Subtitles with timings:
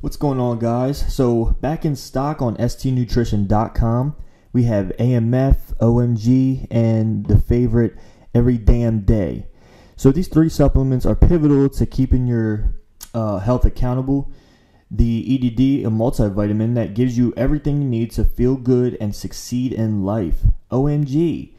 [0.00, 1.12] What's going on, guys?
[1.12, 4.16] So, back in stock on stnutrition.com,
[4.50, 7.98] we have AMF, OMG, and the favorite
[8.34, 9.48] Every Damn Day.
[9.96, 12.76] So, these three supplements are pivotal to keeping your
[13.12, 14.32] uh, health accountable.
[14.90, 19.74] The EDD, a multivitamin that gives you everything you need to feel good and succeed
[19.74, 20.38] in life.
[20.70, 21.52] OMG.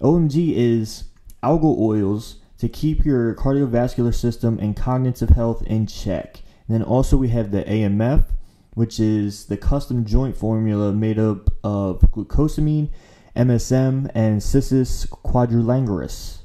[0.00, 1.06] OMG is
[1.42, 6.42] algal oils to keep your cardiovascular system and cognitive health in check.
[6.70, 8.26] Then also we have the AMF,
[8.74, 12.90] which is the custom joint formula made up of glucosamine,
[13.34, 16.38] MSM, and Cissus quadrilangulis.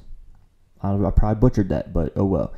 [0.81, 2.53] I, I probably butchered that, but oh well.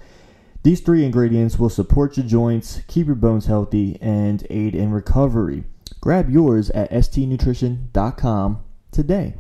[0.64, 5.66] These three ingredients will support your joints, keep your bones healthy, and aid in recovery.
[6.00, 9.36] Grab yours at stnutrition.com today.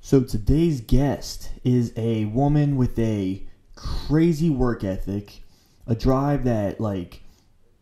[0.00, 3.42] So today's guest is a woman with a
[3.74, 5.42] crazy work ethic,
[5.88, 7.22] a drive that like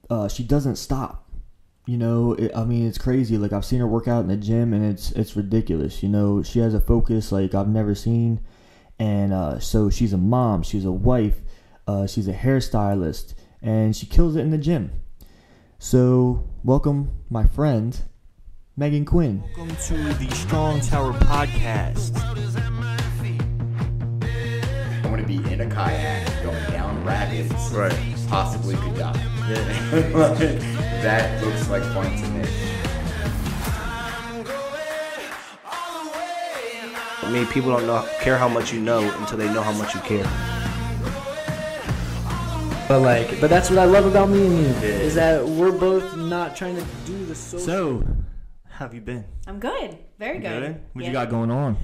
[0.08, 1.24] uh, she doesn't stop.
[1.86, 3.36] You know, it, I mean, it's crazy.
[3.36, 6.02] Like I've seen her work out in the gym, and it's it's ridiculous.
[6.02, 8.40] You know, she has a focus like I've never seen,
[8.98, 11.40] and uh, so she's a mom, she's a wife,
[11.86, 14.90] uh, she's a hairstylist, and she kills it in the gym.
[15.78, 18.00] So welcome, my friend,
[18.78, 19.44] Meghan Quinn.
[19.56, 22.16] Welcome to the Strong Tower Podcast.
[25.04, 26.35] I want to be in a kayak
[27.06, 27.72] going down rapids.
[27.72, 28.14] Right.
[28.28, 29.12] Possibly could die.
[29.48, 30.34] Yeah.
[31.02, 32.48] that looks like fun to me.
[37.22, 39.94] I mean, people don't know care how much you know until they know how much
[39.94, 40.24] you care.
[42.88, 46.16] But like, but that's what I love about me and you is that we're both
[46.16, 47.66] not trying to do the social.
[47.66, 48.06] So,
[48.68, 49.24] How have you been?
[49.48, 49.98] I'm good.
[50.18, 50.60] Very good.
[50.62, 50.80] good.
[50.92, 51.08] What Yeah.
[51.08, 51.76] you got going on?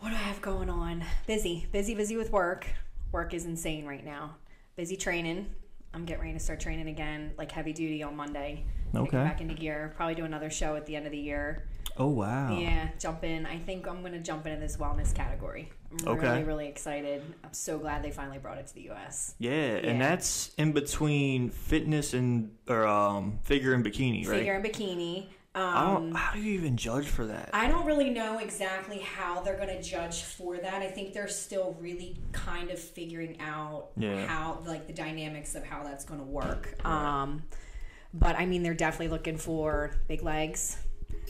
[0.00, 1.04] What do I have going on?
[1.26, 2.68] Busy, busy, busy with work.
[3.14, 4.34] Work is insane right now.
[4.74, 5.46] Busy training.
[5.94, 8.64] I'm getting ready to start training again, like heavy duty on Monday.
[8.92, 9.18] Okay.
[9.18, 9.92] Back into gear.
[9.94, 11.64] Probably do another show at the end of the year.
[11.96, 12.58] Oh wow.
[12.58, 13.46] Yeah, jump in.
[13.46, 15.70] I think I'm gonna jump into this wellness category.
[15.92, 16.26] I'm Okay.
[16.26, 17.22] really, really excited.
[17.44, 19.36] I'm so glad they finally brought it to the U.S.
[19.38, 19.90] Yeah, yeah.
[19.90, 24.38] and that's in between fitness and or um figure and bikini, right?
[24.38, 25.26] Figure and bikini.
[25.54, 26.12] Um.
[26.14, 27.50] How do you even judge for that?
[27.52, 30.82] I don't really know exactly how they're going to judge for that.
[30.82, 34.26] I think they're still really kind of figuring out Yeah.
[34.26, 36.84] how, like, the dynamics of how that's going to work.
[36.84, 37.44] Um,
[38.12, 40.76] but I mean, they're definitely looking for big legs.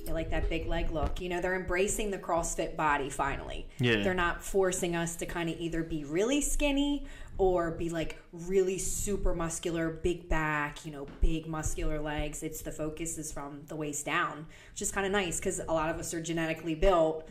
[0.06, 1.20] They like that big leg look.
[1.20, 3.66] You know, they're embracing the CrossFit body finally.
[3.78, 4.02] Yeah.
[4.02, 7.06] They're not forcing us to kind of either be really skinny
[7.36, 12.42] or be like really super muscular, big back, you know, big muscular legs.
[12.42, 15.72] It's the focus is from the waist down, which is kind of nice because a
[15.72, 17.28] lot of us are genetically built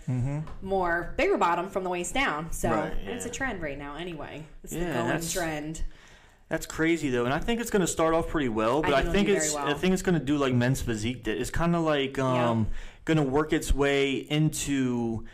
[0.61, 2.51] more bigger bottom from the waist down.
[2.51, 2.79] So Mm-hmm.
[2.79, 4.43] Right, and it's a trend right now anyway.
[4.63, 5.83] It's the going that's- trend.
[6.49, 8.81] That's crazy though, and I think it's going to start off pretty well.
[8.83, 9.65] But I I, think it's well.
[9.67, 11.41] I think it's going to do like men's physique did.
[11.41, 12.67] It's kind of like um
[13.05, 15.25] going to work its way into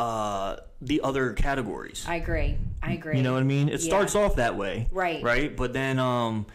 [0.00, 2.06] uh the other categories.
[2.08, 2.56] I agree.
[2.82, 3.18] I agree.
[3.18, 3.68] You know what I mean?
[3.68, 3.88] It Yeah.
[3.88, 5.22] starts off that way, Right.
[5.22, 6.46] Right, but then um,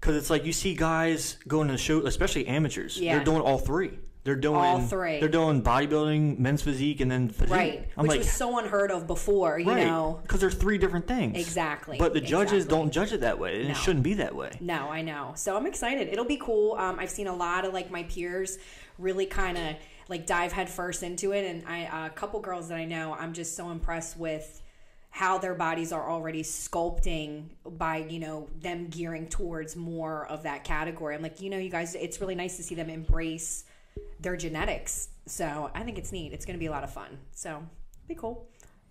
[0.00, 2.98] because it's like you see guys going to the show, especially amateurs.
[2.98, 3.14] Yeah.
[3.14, 3.98] They're doing all three.
[4.24, 5.18] They're doing All three.
[5.18, 7.50] They're doing bodybuilding, men's physique, and then physique.
[7.50, 7.88] Right.
[7.96, 10.20] I'm Which like, was so unheard of before, you know.
[10.22, 11.36] because they're three different things.
[11.36, 12.78] Exactly, But the judges exactly.
[12.78, 13.70] don't judge it that way, and No.
[13.72, 14.50] it shouldn't be that way.
[14.60, 15.32] No, I know.
[15.34, 16.06] So I'm excited.
[16.08, 16.74] It'll be cool.
[16.74, 18.58] Um, I've seen a lot of like my peers
[18.96, 19.74] really kind of
[20.12, 23.56] like dive headfirst into it, and I uh, couple girls that I know, I'm just
[23.56, 24.62] so impressed with
[25.10, 27.44] how their bodies are already sculpting
[27.78, 31.14] by you know them gearing towards more of that category.
[31.14, 33.64] I'm like, you know, you guys, it's really nice to see them embrace
[34.20, 35.08] their genetics.
[35.26, 36.32] So I think it's neat.
[36.32, 37.18] It's going to be a lot of fun.
[37.32, 37.62] So
[38.06, 38.46] be cool.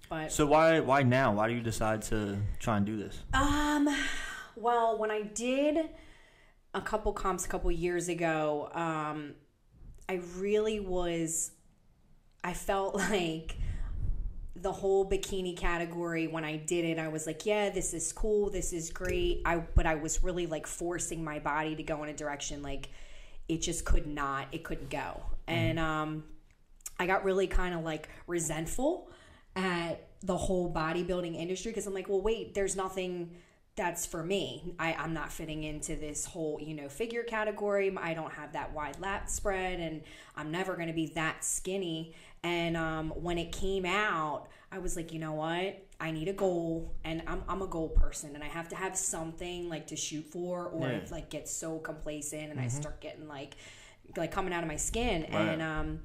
[0.09, 1.33] But So why why now?
[1.33, 3.19] Why do you decide to try and do this?
[3.33, 3.87] Um,
[4.55, 5.89] well, when I did
[6.73, 9.33] a couple comps a couple years ago, um,
[10.07, 11.51] I really was.
[12.43, 13.57] I felt like
[14.55, 18.49] the whole bikini category when I did it, I was like, yeah, this is cool,
[18.49, 19.41] this is great.
[19.45, 22.89] I but I was really like forcing my body to go in a direction like
[23.47, 25.23] it just could not, it couldn't go.
[25.47, 26.23] And um
[26.99, 29.09] I got really kind of like resentful
[29.55, 33.31] at the whole bodybuilding industry because I'm like, well, wait, there's nothing
[33.75, 34.75] that's for me.
[34.77, 37.95] I, I'm not fitting into this whole, you know, figure category.
[37.97, 40.01] I don't have that wide lap spread and
[40.35, 42.13] I'm never going to be that skinny.
[42.43, 45.85] And um, when it came out, I was like, you know what?
[45.99, 48.97] I need a goal and I'm, I'm a goal person and I have to have
[48.97, 50.99] something like to shoot for or Yeah.
[51.09, 53.55] like get so complacent and I start getting like,
[54.17, 55.23] like coming out of my skin.
[55.25, 55.99] And, um,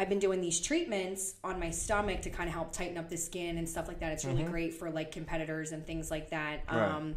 [0.00, 3.18] I've been doing these treatments on my stomach to kind of help tighten up the
[3.18, 4.12] skin and stuff like that.
[4.12, 6.62] It's really great for like competitors and things like that.
[6.72, 6.90] Right.
[6.96, 7.14] Um,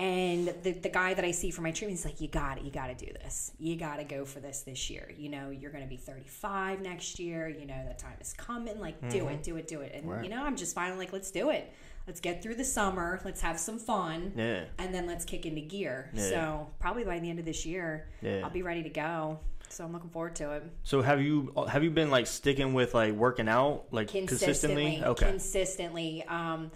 [0.00, 2.64] And the, the guy that I see for my treatment is like, you got it,
[2.64, 3.52] you got to do this.
[3.58, 5.10] You got to go for this this year.
[5.16, 7.48] You know, you're going to be 35 next year.
[7.48, 8.78] You know, that time is coming.
[8.80, 9.28] Like, do Mm-hmm.
[9.28, 9.92] it, do it, do it.
[9.94, 11.72] And, you know, I'm just finally like, let's do it.
[12.06, 13.20] Let's get through the summer.
[13.24, 14.32] Let's have some fun.
[14.36, 14.64] Yeah.
[14.78, 16.10] And then let's kick into gear.
[16.14, 16.28] Yeah.
[16.30, 18.40] So, probably by the end of this year, Yeah.
[18.44, 19.38] I'll be ready to go.
[19.70, 20.64] So, I'm looking forward to it.
[20.82, 25.04] So have you have you been like sticking with like working out like consistently consistently?
[25.04, 25.26] Okay.
[25.28, 26.70] consistently um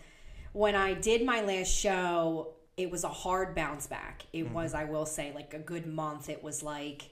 [0.52, 4.54] when i did my last show it was a hard bounce back it Mm-hmm.
[4.54, 7.08] was i will say like a good month it was like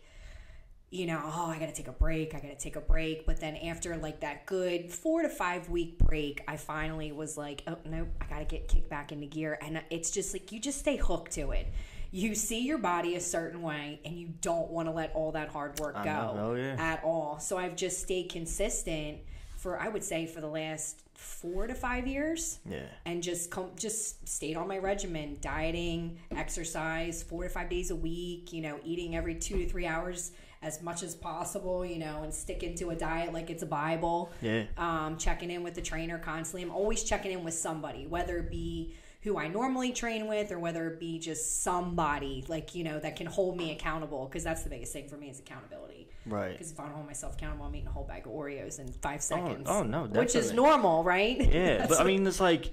[0.91, 3.57] you know oh i gotta take a break i gotta take a break but then
[3.57, 8.07] after like that good four to five week break i finally was like oh no
[8.21, 11.33] i gotta get kicked back into gear and it's just like you just stay hooked
[11.33, 11.73] to it
[12.11, 15.49] you see your body a certain way and you don't want to let all that
[15.49, 16.37] hard work go know.
[16.39, 16.77] Oh, yeah.
[16.79, 17.39] at all.
[17.39, 19.19] So I've just stayed consistent
[19.57, 22.59] for I would say for the last four to five years.
[22.69, 22.87] Yeah.
[23.05, 27.97] And just come just stayed on my regimen, dieting, exercise, four to five days a
[27.97, 30.33] week, you know, eating every two to three hours
[30.63, 34.31] as much as possible, you know, and sticking to a diet like it's a Bible.
[34.43, 34.65] Yeah.
[34.77, 36.63] Um, checking in with the trainer constantly.
[36.63, 40.59] I'm always checking in with somebody, whether it be who I normally train with or
[40.59, 44.63] whether it be just somebody like, you know, that can hold me accountable because that's
[44.63, 46.09] the biggest thing for me is accountability.
[46.25, 46.53] Right.
[46.53, 48.89] Because if I don't hold myself accountable, I'm eating a whole bag of Oreos in
[48.89, 49.67] five seconds.
[49.69, 51.39] oh, no, Which is normal, right?
[51.39, 52.71] Yeah, but I mean, it's like,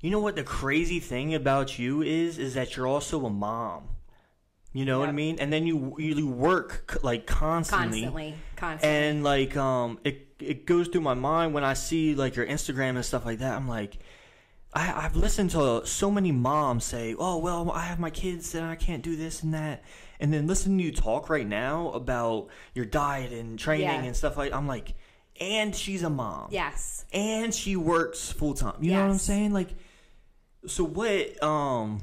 [0.00, 3.88] you know what the crazy thing about you is, is that you're also a mom.
[4.72, 5.36] You know what I mean?
[5.38, 8.98] And then you you work like constantly, constantly, constantly.
[8.98, 12.96] and like um, it it goes through my mind when I see like your Instagram
[12.96, 13.54] and stuff like that.
[13.54, 13.98] I'm like.
[14.74, 18.64] I, I've listened to so many moms say, "Oh well, I have my kids and
[18.64, 19.84] I can't do this and that,"
[20.18, 24.02] and then listen to you talk right now about your diet and training Yeah.
[24.02, 24.52] and stuff like.
[24.52, 24.94] I'm like,
[25.40, 27.04] and she's a mom yes.
[27.12, 28.76] and she works full time.
[28.80, 29.52] You know what I'm saying?
[29.52, 29.70] Like,
[30.66, 31.42] so what?
[31.42, 32.00] Um,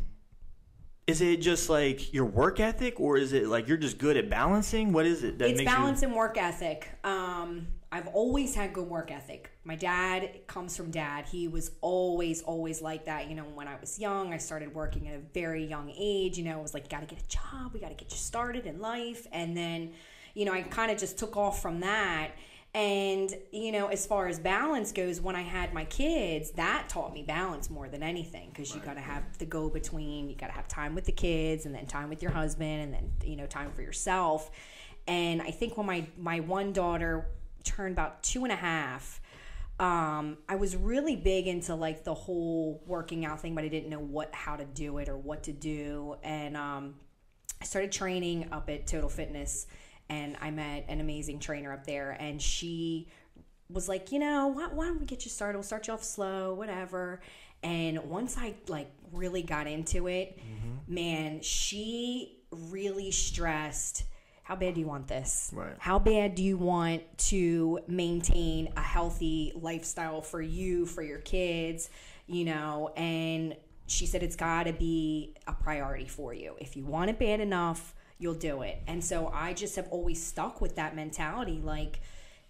[1.07, 4.29] is it just like your work ethic, or is it like you're just good at
[4.29, 4.91] balancing?
[4.93, 6.87] What is it that it's makes balance and work ethic.
[7.03, 9.49] Um, I've always had good work ethic.
[9.69, 11.25] My dad comes from dad.
[11.27, 13.29] He was always, always like that.
[13.29, 16.39] You know, when I was young, I started working at a very young age.
[16.39, 17.71] You know, it was like, got to get a job.
[17.71, 19.27] We got to get you started in life.
[19.31, 19.91] And then,
[20.33, 22.31] you know, I kind of just took off from that.
[22.73, 27.13] And, you know, as far as balance goes, when I had my kids, that taught
[27.13, 30.47] me balance more than anything because you got to have the go between, you got
[30.47, 33.35] to have time with the kids and then time with your husband and then, you
[33.35, 34.49] know, time for yourself.
[35.07, 37.27] And I think when my, my one daughter
[37.63, 39.18] turned about two and a half,
[39.79, 43.89] um, I was really big into like the whole working out thing, but I didn't
[43.89, 46.17] know what, how to do it or what to do.
[46.23, 46.95] And, um,
[47.61, 49.67] I started training up at Total Fitness
[50.09, 53.07] and I met an amazing trainer up there and she
[53.69, 55.57] was like, you know, why, why don't we get you started?
[55.57, 57.21] We'll start you off slow, whatever.
[57.61, 60.39] And once I like really got into it,
[60.87, 64.03] man, she really stressed
[64.49, 65.51] how bad do you want this?
[65.53, 65.75] Right.
[65.77, 71.91] How bad do you want to maintain a healthy lifestyle for you, for your kids,
[72.25, 72.91] you know?
[72.97, 73.55] And
[73.85, 76.55] she said it's got to be a priority for you.
[76.59, 78.81] If you want it bad enough, you'll do it.
[78.87, 82.01] And so I just have always stuck with that mentality like,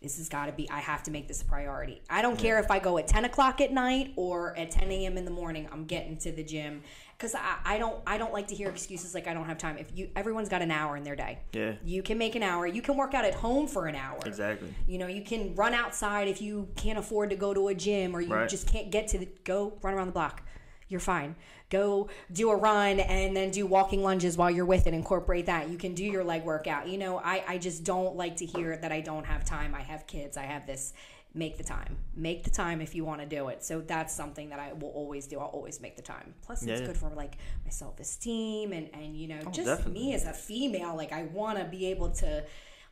[0.01, 2.01] this has got to be, I have to make this a priority.
[2.09, 5.17] I don't care if I go at 10 o'clock at night or at 10 a.m.
[5.17, 6.83] in the morning, I'm getting to the gym.
[7.17, 9.77] Cause I, I don't, I don't like to hear excuses like I don't have time.
[9.77, 11.39] If you, everyone's got an hour in their day.
[11.51, 11.73] Yeah.
[11.83, 12.65] You can make an hour.
[12.65, 14.19] You can work out at home for an hour.
[14.25, 14.73] Exactly.
[14.87, 18.15] You know, you can run outside if you can't afford to go to a gym
[18.15, 18.47] or you Right.
[18.47, 20.44] just can't get to the go run around the block.
[20.87, 21.35] You're fine.
[21.69, 24.94] Go do a run and then do walking lunges while you're with it.
[24.94, 25.69] Incorporate that.
[25.69, 26.88] You can do your leg workout.
[26.88, 29.76] You know, I, I just don't like to hear that I don't have time.
[29.76, 30.35] I have kids.
[30.38, 30.94] I have this.
[31.35, 31.95] Make the time.
[32.16, 33.64] Make the time if you want to do it.
[33.64, 35.38] So that's something that I will always do.
[35.38, 36.33] I'll always make the time.
[36.42, 36.88] Plus, it's Yeah.
[36.88, 39.94] good for like my self esteem and and you know oh, just definitely.
[39.94, 40.95] me as a female.
[40.95, 42.44] Like I want to be able to.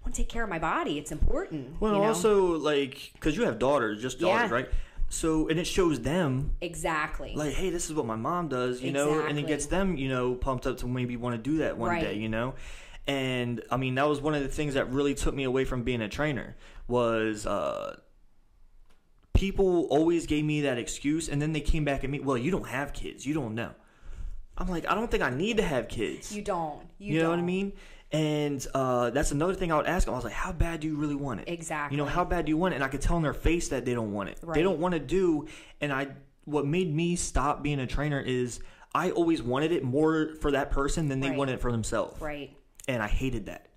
[0.05, 1.00] Want to take care of my body.
[1.00, 1.81] It's important.
[1.81, 2.03] Well, you know?
[2.10, 4.55] also like because you have daughters, just daughters, Yeah.
[4.55, 4.69] right?
[5.09, 7.33] So and it shows them exactly.
[7.35, 10.09] like, hey, this is what my mom does, you know, and it gets them, you
[10.09, 12.01] know, pumped up to maybe want to do that one Right.
[12.01, 12.55] day, you know.
[13.07, 15.83] And I mean, that was one of the things that really took me away from
[15.83, 16.57] being a trainer
[16.89, 17.95] was uh,
[19.33, 22.51] people always gave me that excuse, and then they came back at me, well, you
[22.51, 23.71] don't have kids, you don't know.
[24.57, 26.35] I'm like, I don't think I need to have kids.
[26.35, 26.81] you don't.
[26.97, 27.73] You, You, know what I mean?
[28.11, 30.13] And uh, that's another thing I would ask them.
[30.13, 31.49] I was like, how bad do you really want it?
[31.49, 31.97] Exactly.
[31.97, 32.75] You know, how bad do you want it?
[32.75, 34.39] And I could tell in their face that they don't want it.
[34.41, 34.55] Right.
[34.55, 35.47] They don't want to do.
[35.81, 36.07] And I,
[36.45, 38.61] what made me stop being a trainer is
[38.95, 41.37] I always wanted it more for that person than they Right.
[41.37, 42.21] wanted it for themselves.
[42.21, 42.55] Right.
[42.87, 43.67] And I hated that.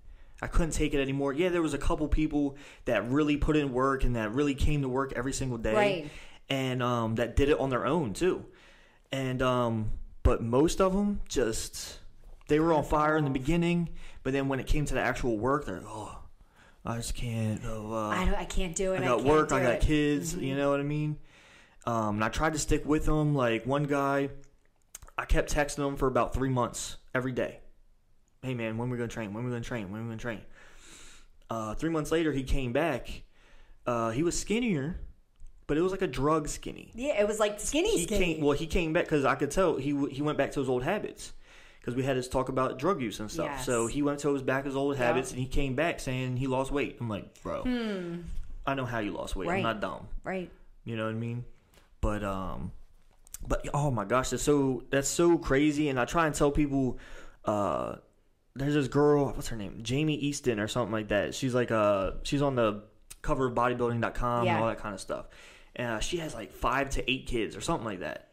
[0.41, 1.33] I couldn't take it anymore.
[1.33, 4.81] Yeah, there was a couple people that really put in work and that really came
[4.81, 5.75] to work every single day.
[5.75, 6.11] Right.
[6.49, 8.45] And um, that did it on their own too.
[9.11, 9.91] And um,
[10.23, 11.99] but most of them just
[12.47, 13.89] they were on fire in the beginning,
[14.23, 16.17] but then when it came to the actual work, they're like, oh,
[16.85, 17.61] I just can't.
[17.65, 18.35] Oh, uh, I don't.
[18.35, 19.01] I can't do it.
[19.01, 19.79] I got can't work, I got it.
[19.81, 19.87] Mm-hmm.
[19.87, 21.17] kids, you know what I mean?
[21.85, 23.33] Um, and I tried to stick with them.
[23.35, 24.29] Like one guy,
[25.17, 27.59] I kept texting him for about three months every day.
[28.41, 29.33] Hey man, when are we gonna train?
[29.33, 29.91] When we gonna train?
[29.91, 30.41] When we gonna train?
[31.49, 33.23] Uh, three months later, he came back.
[33.85, 34.99] Uh, he was skinnier,
[35.67, 36.91] but it was like a drug skinny.
[36.95, 38.35] Yeah, it was like skinny, He skinny.
[38.35, 38.57] came well.
[38.57, 41.33] He came back because I could tell he he went back to his old habits
[41.81, 43.47] because we had his talk about drug use and stuff.
[43.47, 43.65] Yes.
[43.65, 46.45] So he went to his back his old habits and he came back saying he
[46.47, 46.97] lost weight.
[47.01, 47.63] I'm like, bro,
[48.65, 49.45] I know how you lost weight.
[49.47, 49.49] Hmm.
[49.51, 49.57] Right.
[49.57, 50.07] I'm not dumb.
[50.23, 50.49] right.
[50.85, 51.43] You know what I mean?
[52.01, 52.71] But um,
[53.47, 55.89] but oh my gosh, that's so that's so crazy.
[55.89, 56.97] And I try and tell people,
[57.45, 57.95] uh,
[58.55, 61.33] there's this girl, what's her name, Jamie Eason or something like that.
[61.35, 62.83] She's like uh, she's on the
[63.21, 64.53] cover of bodybuilding.com Yeah.
[64.55, 65.27] and all that kind of stuff.
[65.75, 68.30] And uh, she has like five to eight kids or something like that.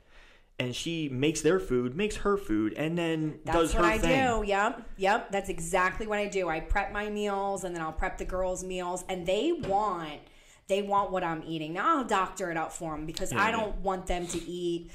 [0.60, 3.98] And she makes their food, makes her food, and then That's does what her I
[4.40, 4.44] do.
[4.44, 4.82] Yep.
[4.96, 5.30] Yep.
[5.30, 6.48] That's exactly what I do.
[6.48, 10.20] I prep my meals and then I'll prep the girls' meals and they want
[10.66, 11.72] they want what I'm eating.
[11.74, 14.90] Now I'll doctor it out for them because I don't want them to eat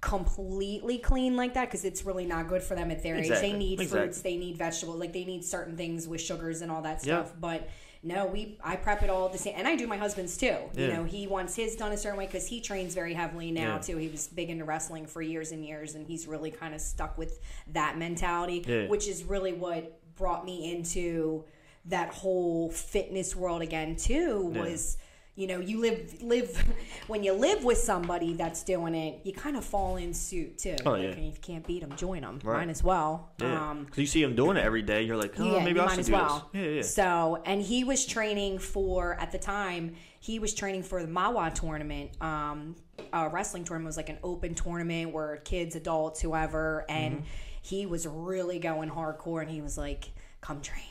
[0.00, 3.46] completely clean like that because it's really not good for them at their Exactly.
[3.48, 3.52] age.
[3.52, 4.00] They need Exactly.
[4.06, 7.22] fruits, they need vegetables, like they need certain things with sugars and all that Yeah.
[7.22, 7.34] stuff.
[7.40, 7.68] But
[8.02, 10.56] no, we I prep it all the same, and I do my husband's too.
[10.76, 13.74] You know, he wants his done a certain way because he trains very heavily now
[13.76, 13.78] Yeah.
[13.78, 13.96] too.
[13.96, 17.16] He was big into wrestling for years and years, and he's really kind of stuck
[17.16, 18.88] with that mentality, Yeah.
[18.88, 21.44] which is really what brought me into
[21.86, 24.50] that whole fitness world again too.
[24.54, 24.62] Yeah.
[24.62, 24.96] Was
[25.34, 26.62] you know you live live
[27.06, 30.76] when you live with somebody that's doing it, you kind of fall in suit too.
[30.84, 31.08] Oh, Like, yeah.
[31.10, 32.38] If you can't beat them, join them.
[32.44, 32.58] Right.
[32.66, 33.30] Might as well.
[33.40, 33.70] Yeah.
[33.70, 35.88] Um, 'Cause you see him doing it every day, you're like, oh, yeah, maybe I
[35.88, 36.50] should as do well.
[36.52, 36.62] this.
[36.62, 36.82] Yeah, yeah.
[36.82, 39.94] So, and he was training for at the time.
[40.20, 42.10] He was training for the Mawa tournament.
[42.20, 42.76] Um,
[43.12, 47.24] a wrestling tournament was like an open tournament where kids, adults, whoever, and Mm-hmm.
[47.62, 49.40] he was really going hardcore.
[49.42, 50.12] And he was like,
[50.42, 50.84] "Come train."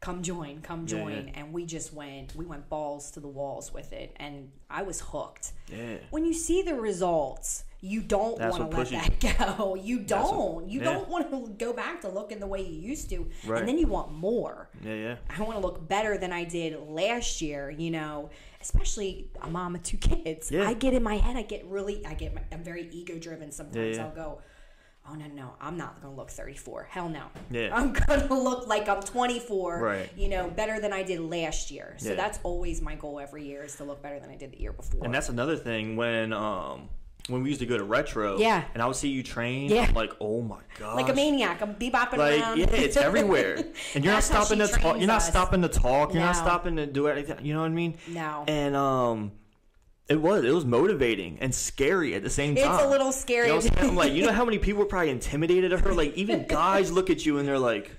[0.00, 1.40] Come join, come join, yeah.
[1.40, 2.36] and we just went.
[2.36, 5.52] We went balls to the walls with it, and I was hooked.
[5.72, 5.96] Yeah.
[6.10, 9.74] When you see the results, you don't want to let that go.
[9.74, 10.68] You don't.
[10.68, 10.92] you yeah.
[10.92, 13.60] don't want to go back to looking the way you used to, Right.
[13.60, 14.68] and then you want more.
[14.82, 15.16] Yeah, yeah.
[15.30, 19.74] I want to look better than I did last year, you know, especially a mom
[19.74, 20.50] of two kids.
[20.50, 20.68] Yeah.
[20.68, 23.50] I get in my head, I get really, I get, my, I'm very ego driven
[23.50, 23.96] sometimes.
[23.96, 24.04] Yeah, yeah.
[24.04, 24.40] I'll go,
[25.10, 26.88] oh, no, no, I'm not to look 34.
[26.90, 27.22] Hell no.
[27.50, 27.70] Yeah.
[27.74, 30.10] I'm to look like I'm 24, Right.
[30.16, 31.94] you know, better than I did last year.
[31.98, 32.14] So Yeah.
[32.16, 34.72] that's always my goal every year is to look better than I did the year
[34.72, 35.04] before.
[35.04, 36.88] And that's another thing when um
[37.28, 38.38] when we used to go to retro.
[38.38, 38.62] Yeah.
[38.72, 39.68] And I would see you train.
[39.68, 39.86] Yeah.
[39.88, 40.94] I'm like, oh my god.
[40.94, 41.60] like a maniac.
[41.60, 42.58] I'm bebopping Like around.
[42.58, 43.56] yeah, it's everywhere,
[43.94, 44.98] and you're not stopping to talk.
[44.98, 45.28] You're not us.
[45.28, 46.12] stopping to talk.
[46.14, 47.44] You're not stopping to do anything.
[47.44, 47.96] You know what I mean?
[48.08, 48.44] No.
[48.46, 49.32] And um,
[50.08, 52.74] it was it was motivating and scary at the same time.
[52.74, 53.48] It's a little scary.
[53.48, 53.90] You know I'm?
[53.90, 55.92] I'm like, you know how many people are probably intimidated of her?
[55.92, 57.90] Like even guys look at you and they're like,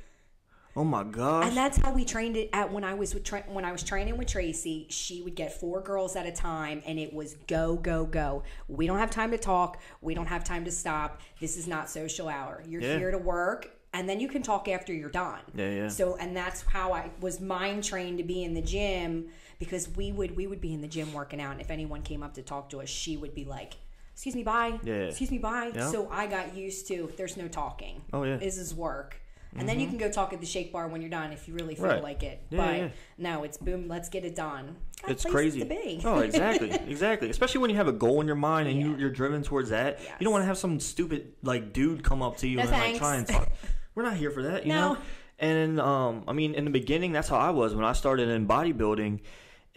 [0.77, 1.47] oh my gosh.
[1.47, 3.83] And that's how we trained it at when I was with tra- when I was
[3.83, 4.87] training with Tracy.
[4.89, 8.43] She would get four girls at a time, and it was go go go.
[8.69, 9.81] We don't have time to talk.
[10.01, 11.19] We don't have time to stop.
[11.41, 12.63] This is not social hour.
[12.67, 12.97] You're Yeah.
[12.99, 15.41] here to work, and then you can talk after you're done.
[15.55, 15.87] Yeah, yeah.
[15.89, 19.27] So, and that's how I was mind trained to be in the gym
[19.59, 22.23] because we would we would be in the gym working out, and if anyone came
[22.23, 23.73] up to talk to us, she would be like.
[24.13, 24.79] Excuse me, bye.
[24.83, 24.95] Yeah.
[24.95, 25.71] Excuse me, bye.
[25.75, 25.91] Yeah.
[25.91, 28.01] So I got used to there's no talking.
[28.11, 28.37] Oh, yeah.
[28.37, 29.21] This is work.
[29.55, 31.53] And then you can go talk at the shake bar when you're done if you
[31.53, 31.93] really feel Mm-hmm.
[31.93, 32.03] Right.
[32.03, 32.41] like it.
[32.49, 32.89] Yeah, but yeah.
[33.19, 34.75] no, it's boom, let's get it done.
[35.03, 36.01] Got it's crazy.
[36.03, 37.29] Oh, exactly, exactly.
[37.29, 38.97] Especially when you have a goal in your mind and you, Yeah.
[38.97, 39.99] you're driven towards that.
[40.01, 40.11] Yes.
[40.19, 42.71] You don't want to have some stupid like dude come up to you No and
[42.71, 43.51] like try and talk.
[43.93, 44.93] We're not here for that, you No.
[44.93, 44.99] know.
[45.37, 48.47] And um, I mean, in the beginning, that's how I was when I started in
[48.47, 49.19] bodybuilding,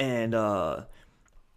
[0.00, 0.84] and uh,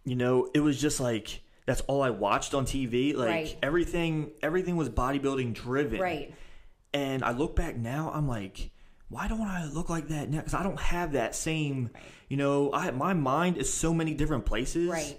[0.04, 3.16] you know, it was just like that's all I watched on TV.
[3.16, 3.56] Like Right.
[3.62, 5.98] everything, everything was bodybuilding driven.
[6.00, 6.32] right.
[6.92, 8.70] And I look back now, I'm like,
[9.08, 10.38] why don't I look like that now?
[10.38, 11.90] Because I don't have that same,
[12.28, 14.88] you know, I my mind is so many different places.
[14.88, 15.18] Right.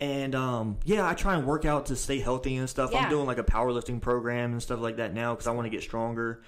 [0.00, 2.90] And um, yeah, I try and work out to stay healthy and stuff.
[2.92, 2.98] Yeah.
[3.00, 5.70] I'm doing like a powerlifting program and stuff like that now because I want to
[5.70, 6.42] get stronger.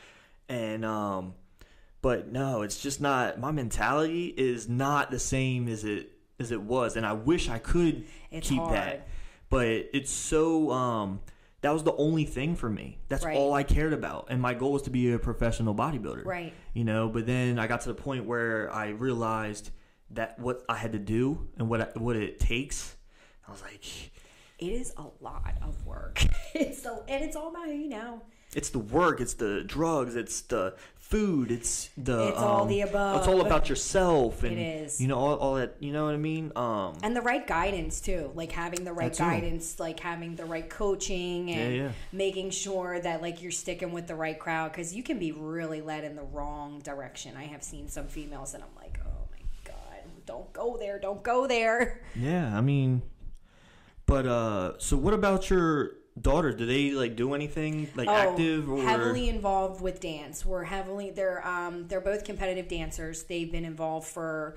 [0.48, 1.34] And um,
[2.02, 3.38] but no, it's just not.
[3.38, 7.58] My mentality is not the same as it as it was, and I wish I
[7.58, 8.74] could It's keep hard.
[8.74, 9.08] that.
[9.50, 10.70] But it's so.
[10.70, 11.20] Um,
[11.62, 12.98] that was the only thing for me.
[13.08, 13.36] That's Right.
[13.36, 16.24] all I cared about, and my goal was to be a professional bodybuilder.
[16.24, 16.54] Right.
[16.72, 19.70] You know, but then I got to the point where I realized
[20.12, 22.96] that what I had to do and what I, what it takes.
[23.46, 23.84] I was like,
[24.58, 26.22] It is a lot of work.
[26.54, 28.22] It's a, and it's all about you know.
[28.54, 30.74] it's the work, it's the drugs, it's the
[31.10, 33.18] food, it's the It's all um, the above.
[33.18, 35.00] It's all about yourself, and is.
[35.00, 35.74] you know all, all that.
[35.80, 36.52] You know what I mean?
[36.54, 39.24] Um, and the right guidance too like having the right That too.
[39.24, 41.92] guidance like having the right coaching and Yeah, yeah.
[42.12, 45.80] making sure that like you're sticking with the right crowd because you can be really
[45.80, 49.42] led in the wrong direction i have seen some females and i'm like oh my
[49.64, 53.02] god don't go there don't go there yeah, I mean,
[54.06, 56.52] but uh, so what about your daughter?
[56.52, 61.10] Do they like do anything like active or Oh, heavily involved with dance we're heavily
[61.10, 64.54] they're um they're both competitive dancers they've been involved for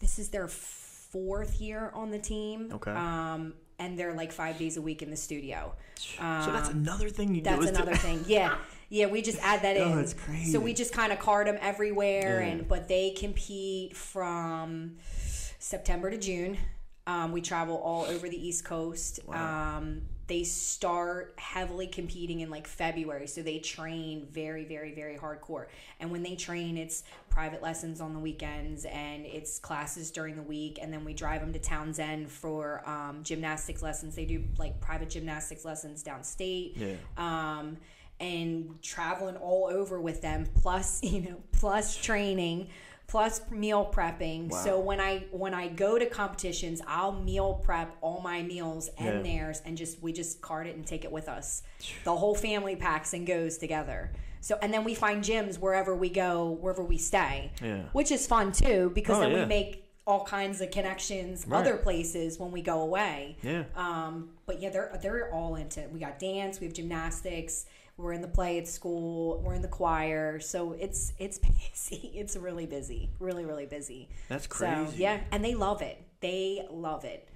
[0.00, 2.90] this is their fourth year on the team Okay.
[2.90, 6.18] um and they're like five days a week in the studio so
[6.52, 7.50] that's another thing you do.
[7.50, 8.24] um, That's another thing.
[8.26, 8.56] Yeah.
[8.88, 9.82] Yeah, we just add that in.
[9.92, 10.50] Oh, that's crazy.
[10.52, 12.48] So we just kind of card them everywhere, Yeah.
[12.48, 14.96] and but they compete from
[15.58, 16.58] September to June.
[17.06, 19.20] Um, we travel all over the East Coast.
[19.28, 25.66] Um, they start heavily competing in like February, so they train very, very, very hardcore.
[26.00, 30.42] And when they train, it's private lessons on the weekends and it's classes during the
[30.42, 30.78] week.
[30.80, 34.14] And then we drive them to Townsend for um, gymnastics lessons.
[34.16, 36.94] They do like private gymnastics lessons downstate Yeah.
[37.18, 37.76] um,
[38.18, 42.68] and traveling all over with them plus you know plus training
[43.08, 48.20] plus meal prepping so when i when i go to competitions i'll meal prep all
[48.22, 49.32] my meals and Yeah.
[49.38, 51.62] theirs and just we just cart it and take it with us
[52.04, 56.08] the whole family packs and goes together so and then we find gyms wherever we
[56.08, 57.82] go wherever we stay Yeah.
[57.92, 59.40] which is fun too because Oh, then yeah.
[59.42, 61.60] we make all kinds of connections Right.
[61.60, 63.64] other places when we go away Yeah.
[63.76, 65.92] um, but yeah, they're they're all into it.
[65.92, 69.68] We got dance, we have gymnastics, we're in the play at school, we're in the
[69.68, 70.40] choir.
[70.40, 71.38] So it's it's
[71.72, 72.10] busy.
[72.14, 73.10] It's really busy.
[73.20, 74.08] Really, really busy.
[74.28, 75.02] That's So crazy.
[75.02, 76.02] yeah, and they love it.
[76.20, 77.28] They love it.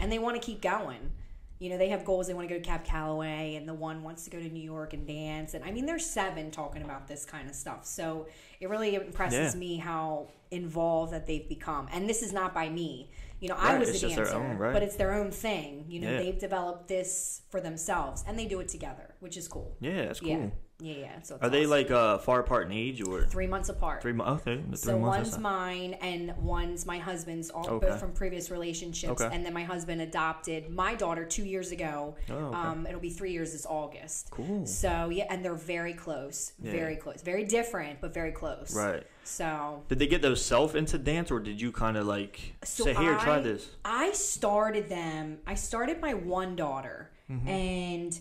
[0.00, 1.10] And they want to keep going.
[1.58, 2.26] You know, they have goals.
[2.26, 4.62] They want to go to Cab Calloway, and the one wants to go to New
[4.62, 5.54] York and dance.
[5.54, 7.84] And I mean, they're seven talking about this kind of stuff.
[7.86, 8.26] So
[8.60, 9.60] it really impresses Yeah.
[9.60, 11.88] me how involved that they've become.
[11.92, 13.10] And this is not by me.
[13.40, 14.72] You know, I was it's a just their dancer, own, right.
[14.72, 15.84] but it's their own thing.
[15.88, 16.18] You know, Yeah.
[16.18, 19.76] they've developed this for themselves, and they do it together, which is cool.
[19.80, 20.28] Yeah, that's cool.
[20.30, 20.50] Yeah,
[20.82, 21.22] yeah, yeah.
[21.22, 21.70] So Are they awesome.
[21.70, 24.02] like uh, far apart in age or three months apart?
[24.02, 24.42] three months?
[24.46, 25.30] Okay, three So months.
[25.30, 27.86] one's mine and one's my husband's, all Okay.
[27.88, 29.20] both from previous relationships.
[29.22, 29.34] Okay.
[29.34, 32.16] And then my husband adopted my daughter two years ago.
[32.28, 32.56] Oh, okay.
[32.56, 34.30] um, it'll be three years this August.
[34.32, 34.66] Cool.
[34.66, 36.72] So yeah, and they're very close, Yeah.
[36.72, 38.74] very close, very different, but very close.
[38.76, 39.06] Right.
[39.24, 42.94] So Did they get themselves into dance, or did you kind of like So say,
[42.94, 43.68] "Here, try this"?
[43.84, 45.38] I started them.
[45.46, 47.48] I started my one daughter, Mm-hmm.
[47.48, 48.18] and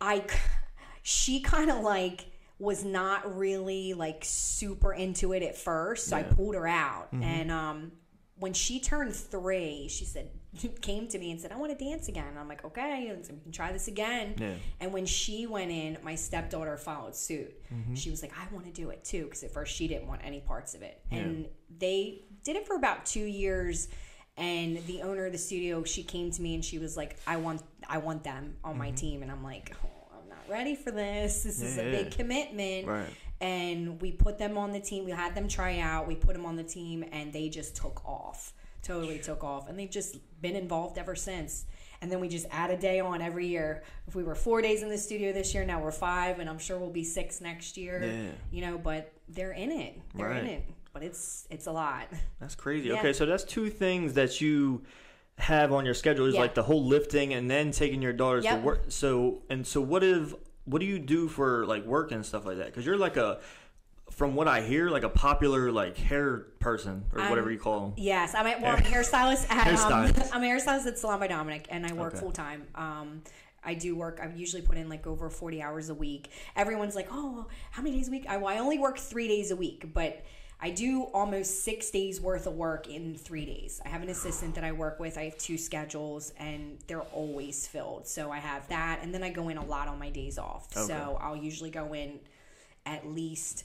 [0.00, 0.24] I,
[1.04, 2.26] she kind of like
[2.58, 6.06] was not really like super into it at first.
[6.06, 6.26] So I Yeah.
[6.26, 6.34] Mm-hmm.
[6.34, 7.92] pulled her out, and um,
[8.38, 10.30] when she turned three, she said,
[10.80, 13.34] came to me and said, "I want to dance again." And I'm like, "Okay, so
[13.34, 14.54] we can try this again." Yeah.
[14.80, 17.52] And when she went in, my stepdaughter followed suit.
[17.72, 17.94] Mm-hmm.
[17.94, 19.24] She was like, I want to do it too.
[19.24, 21.00] Because at first she didn't want any parts of it.
[21.10, 23.88] And they did it for about two years.
[24.36, 27.36] And the owner of the studio, she came to me and she was like, I
[27.36, 29.22] want, I want them on my team.
[29.22, 29.88] And I'm like, oh,
[30.48, 31.42] not ready for this.
[31.42, 31.84] This is a.
[31.84, 32.86] Yeah, big commitment.
[32.86, 33.06] Right.
[33.40, 35.04] And we put them on the team.
[35.04, 36.06] We had them try out.
[36.06, 38.52] We put them on the team, and they just took off.
[38.82, 41.64] Totally took off, and they've just been involved ever since.
[42.02, 43.82] And then we just add a day on every year.
[44.06, 46.58] If we were four days in the studio this year, now we're five, and I'm
[46.58, 48.02] sure we'll be six next year.
[48.04, 48.30] Yeah.
[48.50, 49.98] You know, but they're in it.
[50.14, 50.64] They're in it.
[50.92, 52.08] But it's it's a lot.
[52.40, 52.90] That's crazy.
[52.90, 52.98] Yeah.
[52.98, 54.82] Okay, so that's two things that you
[55.38, 56.40] have on your schedule is Yeah.
[56.40, 58.84] like the whole lifting and then taking your daughters to work.
[58.88, 62.58] So and so, what if what do you do for like work and stuff like
[62.58, 62.66] that?
[62.66, 63.40] Because you're like a,
[64.10, 67.92] from what I hear, like a popular like hair person or whatever you call them.
[67.96, 71.26] Yes, I'm a, well, I'm a hairstylist at um, I'm a hairstylist at Salon by
[71.26, 72.20] Dominic, and I work Okay.
[72.20, 72.66] full time.
[72.74, 73.22] Um,
[73.66, 74.20] I do work.
[74.22, 76.30] I usually put in like over 40 hours a week.
[76.54, 79.50] Everyone's like, "Oh, how many days a week?" I, well, I only work three days
[79.50, 80.22] a week, but
[80.60, 83.80] I do almost six days worth of work in three days.
[83.84, 85.18] I have an assistant that I work with.
[85.18, 88.06] I have two schedules, and they're always filled.
[88.06, 90.72] So I have that, and then I go in a lot on my days off.
[90.72, 92.20] So I'll usually go in
[92.86, 93.64] at least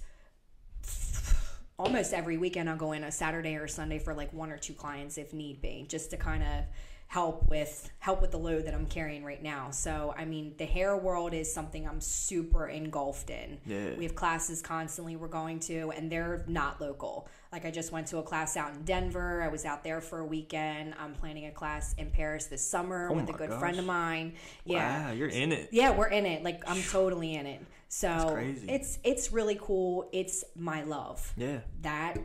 [1.77, 4.73] almost every weekend I'll go in a Saturday or Sunday for like one or two
[4.73, 6.65] clients if need be, just to kind of
[7.09, 9.71] help with help with the load that I'm carrying right now.
[9.71, 13.57] So I mean the hair world is something I'm super engulfed in.
[13.65, 13.95] Yeah.
[13.97, 17.27] We have classes constantly we're going to and they're not local.
[17.51, 19.41] Like I just went to a class out in Denver.
[19.41, 20.93] I was out there for a weekend.
[20.99, 23.59] I'm planning a class in Paris this summer oh with a Oh good gosh.
[23.59, 24.33] friend of mine.
[24.63, 25.07] Yeah.
[25.07, 25.69] Wow, you're in it.
[25.71, 26.43] Yeah, we're in it.
[26.43, 27.65] Like I'm totally in it.
[27.87, 30.09] So it's it's really cool.
[30.13, 31.33] It's my love.
[31.35, 31.61] Yeah.
[31.81, 32.17] That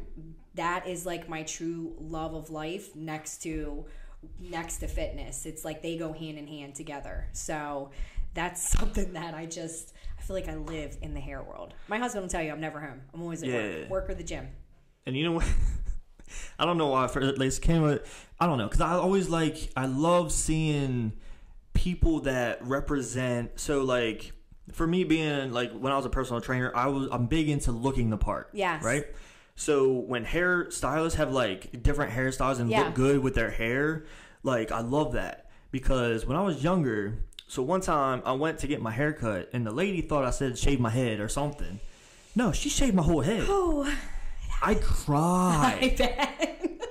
[0.57, 3.87] that is like my true love of life next to
[4.41, 5.47] next to fitness.
[5.47, 7.27] It's like they go hand in hand together.
[7.33, 7.91] So
[8.35, 11.75] that's something that I just I feel like I live in the hair world.
[11.89, 13.01] My husband will tell you I'm never home.
[13.13, 13.81] I'm always at Yeah.
[13.83, 14.49] work, work or the gym.
[15.07, 15.47] And you know what?
[16.59, 17.07] I don't know why.
[17.07, 17.85] For like, came.
[18.41, 19.71] I don't know because I always like.
[19.77, 21.13] I love seeing
[21.75, 23.61] people that represent.
[23.61, 24.33] So like,
[24.73, 27.73] for me being like when I was a personal trainer, I was I'm big into
[27.73, 28.51] looking the part.
[28.53, 28.83] Yes.
[28.83, 29.05] Right.
[29.57, 32.85] So when hair stylists have like different hairstyles and Yeah.
[32.87, 34.05] look good with their hair,
[34.43, 38.67] like I love that because when I was younger, so one time I went to
[38.67, 41.79] get my hair cut and the lady thought I said shave my head or something.
[42.35, 43.45] No, she shaved my whole head.
[43.49, 43.89] Oh,
[44.61, 45.79] I cried.
[45.83, 46.89] I bet.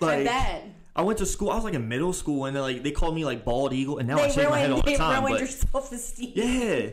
[0.00, 0.64] Like, I bet.
[0.94, 1.50] I went to school.
[1.50, 3.98] I was like in middle school, and then like they called me like bald eagle,
[3.98, 5.24] and now I They shave my head all ruined, the they time.
[5.24, 6.32] ruined But your self esteem.
[6.34, 6.86] yeah,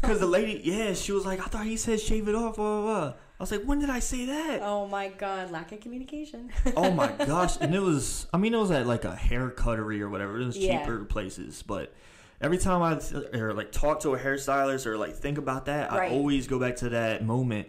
[0.00, 2.56] because the lady, yeah, she was like, I thought he said shave it off.
[2.56, 3.12] Blah, blah, blah.
[3.40, 4.60] I was like, when did I say that?
[4.62, 6.50] Oh my god, lack of communication.
[6.76, 7.56] Oh my gosh!
[7.58, 10.38] And it was, I mean, it was at like a hair cuttery or whatever.
[10.38, 10.80] It was Yeah.
[10.80, 11.94] cheaper places, but
[12.42, 13.00] every time I
[13.38, 16.12] or like talk to a hairstylist or like think about that, Right.
[16.12, 17.68] I always go back to that moment,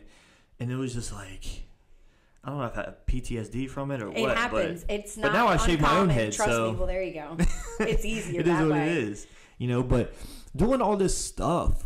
[0.59, 1.45] and it was just like.
[2.43, 4.31] I don't know if I have PTSD from it or It what.
[4.31, 4.83] It happens.
[4.83, 5.31] But, it's not.
[5.31, 6.77] but now I shave my own head, Trust so- me.
[6.79, 7.37] Well, there you go.
[7.81, 8.89] It's easier it is what way.
[8.91, 9.27] it is
[9.59, 10.11] you know but
[10.55, 11.85] doing all this stuff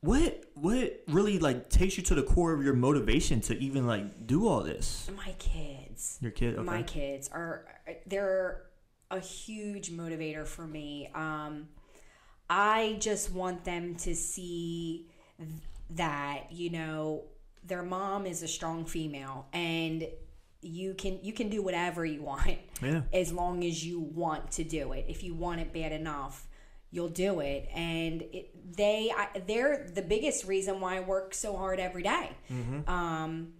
[0.00, 4.26] what what really like takes you to the core of your motivation to even like
[4.26, 6.18] do all this My kids.
[6.20, 7.64] your kid okay My kids are
[8.06, 8.62] they're
[9.10, 11.08] a huge motivator for me.
[11.14, 11.68] Um,
[12.50, 15.06] I just want them to see
[15.38, 15.48] th-
[15.90, 17.24] that you know
[17.64, 20.06] their mom is a strong female and
[20.60, 24.64] you can you can do whatever you want yeah as long as you want to
[24.64, 25.04] do it.
[25.08, 26.47] If you want it bad enough,
[26.90, 27.68] you'll do it.
[27.74, 32.30] And it, they, I, they're the biggest reason why I work so hard every day.
[32.88, 33.52] Um,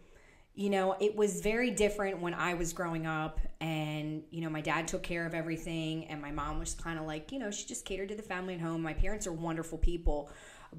[0.54, 4.60] you know, it was very different when I was growing up, and you know, my
[4.60, 7.64] dad took care of everything, and my mom was kind of like, you know, she
[7.64, 8.82] just catered to the family at home.
[8.82, 10.30] My parents are wonderful people,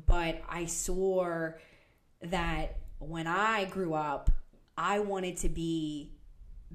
[0.05, 1.51] but I saw
[2.23, 4.29] that when I grew up,
[4.77, 6.11] I wanted to be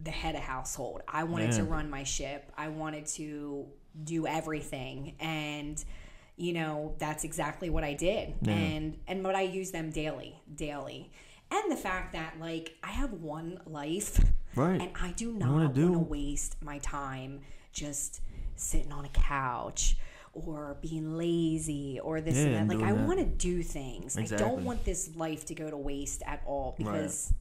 [0.03, 1.03] the head of household.
[1.07, 2.51] I wanted to run my ship.
[2.57, 3.67] I wanted to
[4.03, 5.85] do everything and
[6.37, 8.35] you know, that's exactly what I did.
[8.47, 11.13] And and what I use them daily, daily.
[11.51, 14.21] And the fact that like I have one life
[14.57, 14.81] Right.
[14.81, 17.41] and I do not want to waste my time
[17.73, 18.21] just
[18.57, 19.97] sitting on a couch
[20.33, 22.79] or being lazy or this Yeah, and and that.
[22.81, 24.17] Like I want to do things.
[24.17, 27.33] I don't want this life to go to waste at all because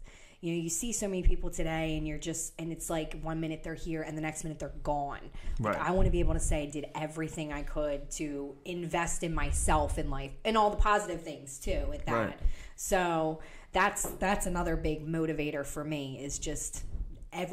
[0.43, 3.39] you know you see so many people today and you're just and it's like one
[3.39, 5.21] minute they're here and the next minute they're gone.
[5.58, 5.88] Like, Right.
[5.88, 9.34] I want to be able to say I did everything I could to invest in
[9.34, 12.13] myself in life and all the positive things too with that.
[12.13, 12.39] Right.
[12.75, 13.39] So
[13.71, 16.84] that's that's another big motivator for me is just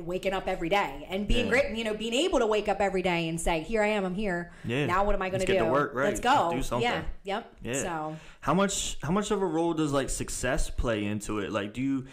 [0.00, 1.50] waking up every day and being Yeah.
[1.53, 1.76] great.
[1.76, 4.05] You know, being able to wake up every day and say, "Here I am.
[4.05, 4.53] I'm here.
[4.64, 4.87] Yeah.
[4.87, 5.64] Now what am I going Let's to get do?
[5.66, 6.05] to work, right.
[6.07, 6.50] Let's go.
[6.53, 6.83] Do something.
[6.90, 7.03] Yeah.
[7.22, 7.57] Yep.
[7.62, 7.72] Yeah.
[7.74, 11.72] So how much how much of a role does like success play into it like
[11.72, 12.07] do you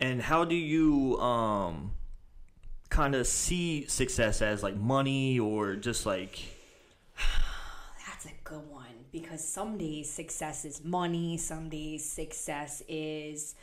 [0.00, 1.92] and how do you um
[2.90, 6.40] kind of see success as like money or just like
[8.06, 13.54] That's a good one because some days success is money, some days success is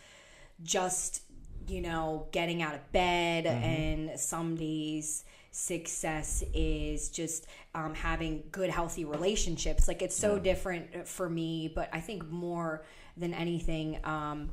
[0.63, 1.23] just,
[1.67, 8.69] you know, getting out of bed, and some days success is just um, having good,
[8.69, 9.87] healthy relationships.
[9.87, 12.85] Like it's so different for me, but I think more
[13.17, 14.49] than anything, um,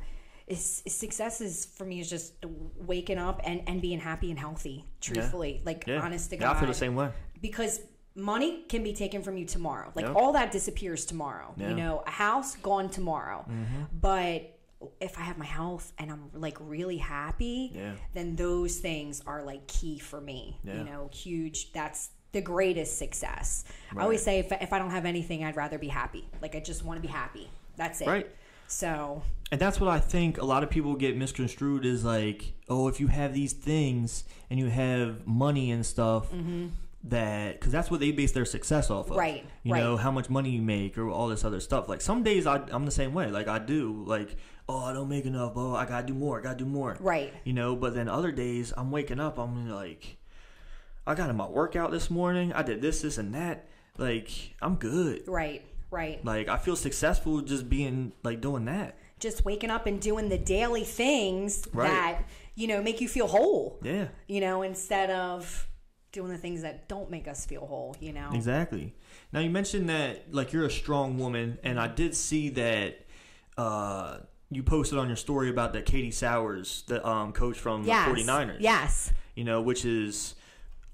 [0.49, 2.35] is, is success is for me is just
[2.77, 6.57] waking up and, and being happy and healthy, truthfully, like yeah honest to yeah, God
[6.57, 7.81] i feel the same way because
[8.15, 9.93] money can be taken from you tomorrow.
[9.95, 10.17] Like Yep.
[10.17, 11.55] all that disappears tomorrow.
[11.57, 11.71] Yeah.
[11.71, 13.45] You know, a house gone tomorrow.
[13.49, 13.83] Mm-hmm.
[14.01, 14.59] But
[15.01, 17.93] if I have my health and I'm like really happy, Yeah.
[18.15, 20.59] then those things are like key for me.
[20.65, 20.79] Yeah.
[20.79, 21.73] You know, huge.
[21.73, 23.65] That's the greatest success.
[23.97, 26.29] I always say if, if I don't have anything, I'd rather be happy.
[26.43, 27.49] Like I just want to be happy.
[27.77, 28.09] That's it.
[28.09, 28.31] Right.
[28.69, 32.87] So and that's what I think a lot of people get misconstrued is like, oh,
[32.89, 36.31] if you have these things and you have money and stuff,
[37.05, 39.19] that because that's what they base their success off of, Mm-hmm.
[39.73, 41.89] Right, You know how much money you make or all this other stuff.
[41.89, 43.29] Like some days I, I'm the same way.
[43.31, 44.37] Like I do, like,
[44.69, 45.53] oh, I don't make enough.
[45.57, 46.39] Oh, I gotta do more.
[46.39, 46.97] I gotta do more.
[47.01, 47.33] Right.
[47.45, 50.19] You know, but then other days I'm waking up, I'm like,
[51.07, 52.53] I got in my workout this morning.
[52.53, 53.67] I did this, this, and that.
[53.97, 55.27] Like I'm good.
[55.27, 56.25] right, right.
[56.25, 58.97] Like I feel successful just being like doing that.
[59.21, 61.89] Just waking up and doing the daily things Right.
[61.89, 62.23] that
[62.55, 63.79] you know make you feel whole.
[63.83, 64.09] Yeah.
[64.27, 65.67] you know, instead of
[66.13, 68.31] doing the things that don't make us feel whole, you know.
[68.33, 68.95] Exactly.
[69.33, 73.05] Now you mentioned that like you're a strong woman, and I did see that
[73.57, 74.19] uh,
[74.51, 78.09] you posted on your story about that Katie Sowers, the um, coach from Yes.
[78.09, 78.57] the 49ers.
[78.61, 79.13] Yes.
[79.35, 80.35] You know, which is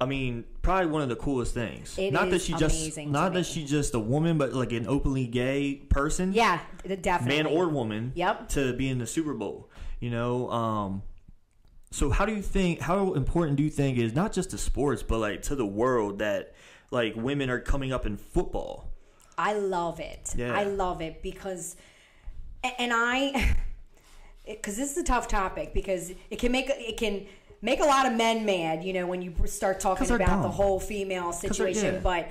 [0.04, 1.96] I mean, probably one of the coolest things.
[1.96, 5.26] It not that she just not that she's just a woman, but like an openly
[5.26, 6.34] gay person.
[6.34, 6.60] Yeah,
[7.00, 7.42] definitely.
[7.42, 8.12] man or woman.
[8.14, 8.50] Yep.
[8.50, 10.50] To be in the Super Bowl, you know.
[10.50, 11.02] Um,
[11.90, 12.80] so how do you think?
[12.80, 16.18] How important do you think is not just to sports, but like to the world
[16.18, 16.52] that
[16.90, 18.92] like women are coming up in football?
[19.38, 20.34] I love it.
[20.36, 20.54] Yeah.
[20.54, 21.76] I love it because,
[22.78, 23.56] and I,
[24.46, 27.24] because this is a tough topic because it can make it can
[27.64, 28.84] make a lot of men mad.
[28.84, 32.28] You know, when you start talking about the whole female situation, but.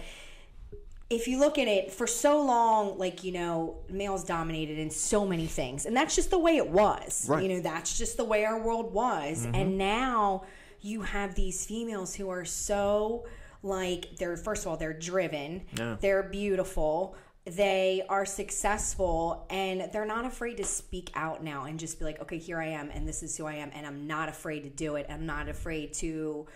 [1.09, 5.27] If you look at it for so long, like, you know, males dominated in so
[5.27, 5.85] many things.
[5.85, 7.27] And that's just the way it was.
[7.29, 7.43] Right.
[7.43, 9.45] You know, that's just the way our world was.
[9.45, 9.53] Mm-hmm.
[9.53, 10.45] And now
[10.81, 13.25] you have these females who are so
[13.63, 15.95] like they're first of all they're driven Yeah.
[16.01, 21.99] they're beautiful they are successful and they're not afraid to speak out now and just
[21.99, 24.29] be like okay here i am and this is who i am and i'm not
[24.29, 25.05] afraid to do it.
[25.09, 26.47] I'm not afraid to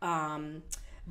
[0.00, 0.62] um,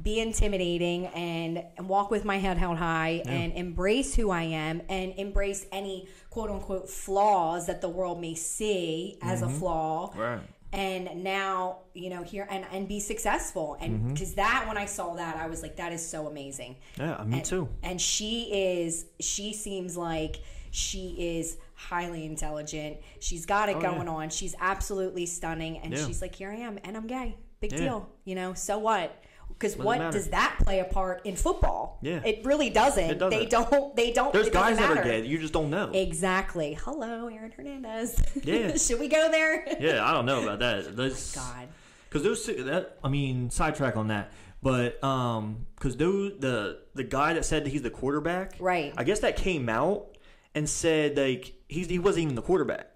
[0.01, 4.81] be intimidating and, and walk with my head held high and embrace who i am
[4.89, 10.13] and embrace any quote unquote flaws that the world may see as a flaw.
[10.15, 10.41] Right.
[10.73, 13.77] And now you know here and and be successful.
[13.79, 14.13] And mm-hmm.
[14.13, 16.77] because that when i saw that i was like that is so amazing.
[16.97, 17.69] Yeah, me and, too.
[17.83, 22.97] and she is she seems like she is highly intelligent.
[23.19, 23.91] She's got it Oh, yeah.
[23.95, 24.29] going on.
[24.29, 25.79] She's absolutely stunning.
[25.79, 26.05] And Yeah.
[26.05, 27.37] she's like here i am and i'm gay.
[27.59, 27.77] Big Yeah.
[27.79, 28.53] deal you know?
[28.53, 29.20] So what
[29.61, 30.11] because what matter.
[30.17, 32.21] does that play a part in football Yeah.
[32.25, 33.39] it really doesn't, It doesn't.
[33.39, 35.23] they don't they don't There's guys that are gay.
[35.25, 35.91] You just don't know.
[35.93, 38.75] exactly hello aaron hernandez Yeah.
[38.77, 40.95] should we go there yeah, I don't know about that.
[40.95, 41.67] Those, god
[42.09, 44.31] Because those that I mean sidetrack on that,
[44.63, 48.93] but um, because those the the guy that said that he's the quarterback, Right.
[48.97, 50.17] I guess that came out
[50.55, 52.87] and said like he's he wasn't even the quarterback,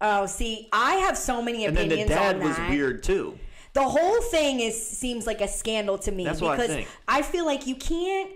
[0.00, 1.92] Oh, see, I have so many opinions.
[1.92, 3.38] and then the dad was weird too.
[3.72, 6.88] The whole thing is seems like a scandal to me That's what I because think.
[7.06, 8.30] I feel like you can't.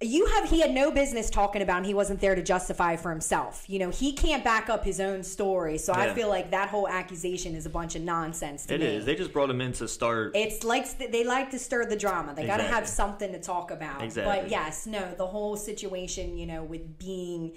[0.00, 3.10] You have he had no business talking about, and he wasn't there to justify for
[3.10, 3.64] himself.
[3.66, 6.14] You know, he can't back up his own story, so I Yeah.
[6.14, 8.86] feel like that whole accusation is a bunch of nonsense to It me.
[8.86, 9.04] is.
[9.04, 10.36] They just brought him in to start.
[10.36, 12.32] It's like they like to stir the drama.
[12.32, 14.02] They got to have something to talk about.
[14.02, 14.40] Exactly.
[14.42, 17.54] But yes, no, the whole situation, you know, with being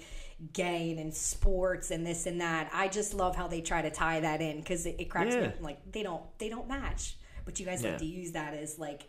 [0.52, 2.70] gay and sports and this and that.
[2.72, 5.40] I just love how they try to tie that in because it, it cracks me
[5.42, 5.46] Yeah.
[5.48, 5.60] up.
[5.60, 7.90] Like they don't they don't match, but you guys Yeah.
[7.90, 9.02] like to use that as like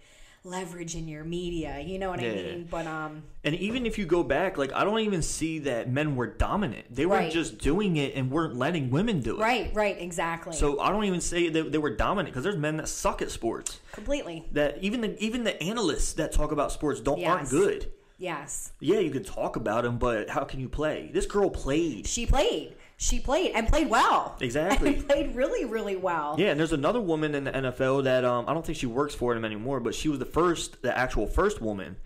[0.46, 1.80] leverage in your media.
[1.80, 2.34] You know what I Yeah.
[2.44, 2.68] mean?
[2.70, 6.16] But um, And even if you go back, like I don't even see that men
[6.18, 6.94] were dominant.
[6.94, 7.32] They were Right.
[7.32, 9.42] just doing it and weren't letting women do it.
[9.42, 10.54] right, right, exactly.
[10.54, 13.32] So I don't even say that they were dominant because there's men that suck at
[13.32, 13.80] sports.
[13.94, 17.92] completely, That even the even the analysts that talk about sports don't aren't good.
[18.24, 18.72] Yes.
[18.80, 21.12] Yeah, you can talk about him, but how can you play?
[21.14, 22.08] This girl played.
[22.08, 22.76] She played.
[22.98, 24.38] She played and played well.
[24.40, 24.96] Exactly.
[24.96, 26.36] And played really, really well.
[26.40, 29.14] Yeah, and there's another woman in the NFL that um, I don't think she works
[29.14, 31.98] for them anymore, but she was the first, the actual first woman,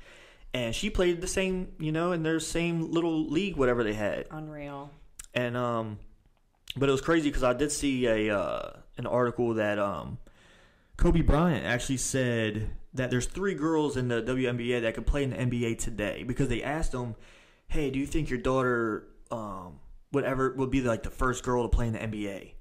[0.53, 4.25] and she played the same, you know, in their same little league, whatever they had,
[4.32, 4.89] Unreal.
[5.36, 5.99] and um,
[6.75, 10.17] but it was crazy because I did see a uh, an article that um,
[10.98, 15.30] Kobe Bryant actually said that there's three girls in the WNBA that could play in
[15.30, 17.16] the NBA today because they asked him,
[17.68, 19.80] "Hey, do you think your daughter um,
[20.12, 22.54] would ever would be like the first girl to play in the NBA?"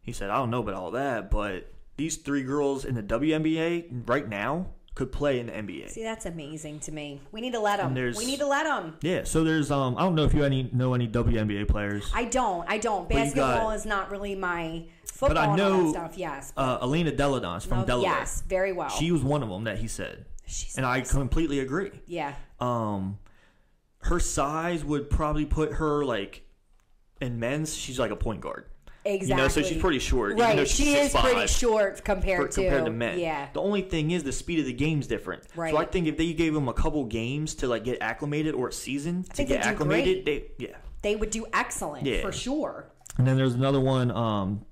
[0.00, 4.08] He said, "I don't know about all that, but these three girls in the WNBA
[4.08, 7.20] right now could play in the NBA." See, that's amazing to me.
[7.32, 7.92] We need to let them.
[7.92, 8.96] We need to let them.
[9.02, 12.10] Yeah, so there's um I don't know if you any know any WNBA players.
[12.14, 12.64] I don't.
[12.66, 13.10] I don't.
[13.10, 14.86] you Basketball got- is not really my
[15.18, 16.16] football I and all know, stuff.
[16.16, 16.52] Yes.
[16.56, 18.10] uh, Elena Delle Donne from No, Delaware.
[18.18, 18.88] yes, very well.
[18.90, 21.90] She was one of them that he said, She's and I completely agree.
[22.06, 22.34] yeah.
[22.60, 23.18] Um,
[24.02, 26.42] her size would probably put her like
[27.20, 27.74] in men's.
[27.74, 28.66] She's like a point guard.
[29.04, 29.28] Exactly.
[29.28, 30.38] You know, so she's pretty short.
[30.38, 30.68] Right.
[30.68, 31.20] She is 6'5".
[31.22, 33.18] pretty short compared to compared to men.
[33.18, 33.48] Yeah.
[33.52, 35.44] The only thing is the speed of the game's different.
[35.56, 35.72] Right.
[35.72, 38.68] So I think if they gave them a couple games to like get acclimated or
[38.68, 40.76] a season to get acclimated, they yeah.
[41.02, 42.20] They would do excellent Yeah.
[42.22, 42.90] for sure.
[43.16, 44.64] And then there's another one, um,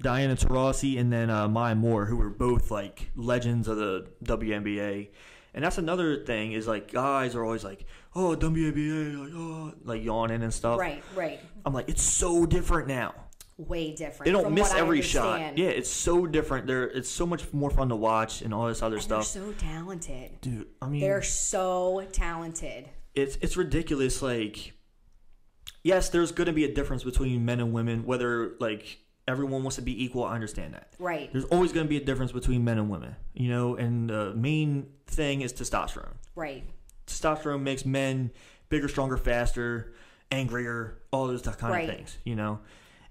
[0.00, 5.08] Diana Taurasi and then uh, Maya Moore, who were both like legends of the WNBA.
[5.54, 7.84] And that's another thing is like guys are always like,
[8.14, 10.78] oh WNBA, like oh, like yawning and stuff.
[10.78, 11.02] Right.
[11.16, 11.40] Right.
[11.64, 13.14] I'm like, it's so different now.
[13.56, 14.26] Way different.
[14.26, 15.58] They don't miss every shot.
[15.58, 16.68] Yeah, it's so different.
[16.68, 19.24] They're it's so much more fun to watch and all this other And they're stuff.
[19.24, 20.40] so talented.
[20.40, 22.88] Dude, I mean, They're so talented.
[23.16, 24.22] it's it's ridiculous.
[24.22, 24.74] Like,
[25.82, 28.04] yes, there's going to be a difference between men and women.
[28.06, 30.94] Whether like everyone wants to be equal, I understand that.
[30.98, 31.30] Right.
[31.30, 33.76] There's always going to be a difference between men and women, you know.
[33.76, 36.14] And the main thing is testosterone.
[36.34, 36.64] Right.
[37.06, 38.30] Testosterone makes men
[38.70, 39.92] bigger, stronger, faster,
[40.32, 41.88] angrier, all those kind Right.
[41.88, 42.60] of things, you know.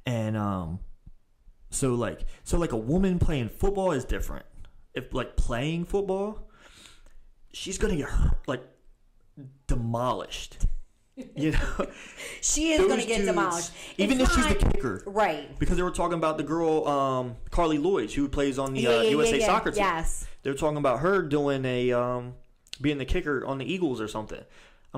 [0.05, 0.79] And um,
[1.69, 4.45] so like so like a woman playing football is different.
[4.93, 6.49] If like playing football,
[7.53, 8.63] she's gonna get hurt, like
[9.67, 10.57] demolished.
[11.35, 11.87] You know,
[12.41, 13.71] She is going to get dudes, demolished.
[13.97, 15.03] even It's if she's the kicker.
[15.07, 15.57] Right.
[15.59, 18.89] because they were talking about the girl um, Carli Lloyd who plays on the Yeah,
[18.89, 19.45] uh, yeah, USA yeah.
[19.45, 19.79] soccer team.
[19.83, 20.27] Yes.
[20.43, 22.33] They were talking about her doing a um,
[22.79, 24.43] being the kicker on the Eagles or something.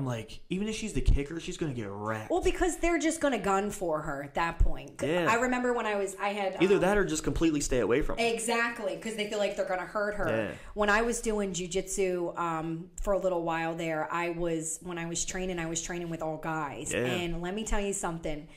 [0.00, 2.30] I'm like, even if she's the kicker, she's gonna get wrecked.
[2.30, 4.92] Well, because they're just to gun for her at that point.
[5.02, 5.26] Yeah.
[5.28, 8.00] I remember when I was, I had Either um, that or just completely stay away
[8.00, 8.18] from.
[8.18, 10.26] Exactly, because they feel like they're to hurt her.
[10.28, 10.52] Yeah.
[10.72, 15.04] When I was doing jujitsu um, for a little while there, I was when I
[15.04, 17.00] was training, I was training with all guys, Yeah.
[17.04, 18.48] and let me tell you something.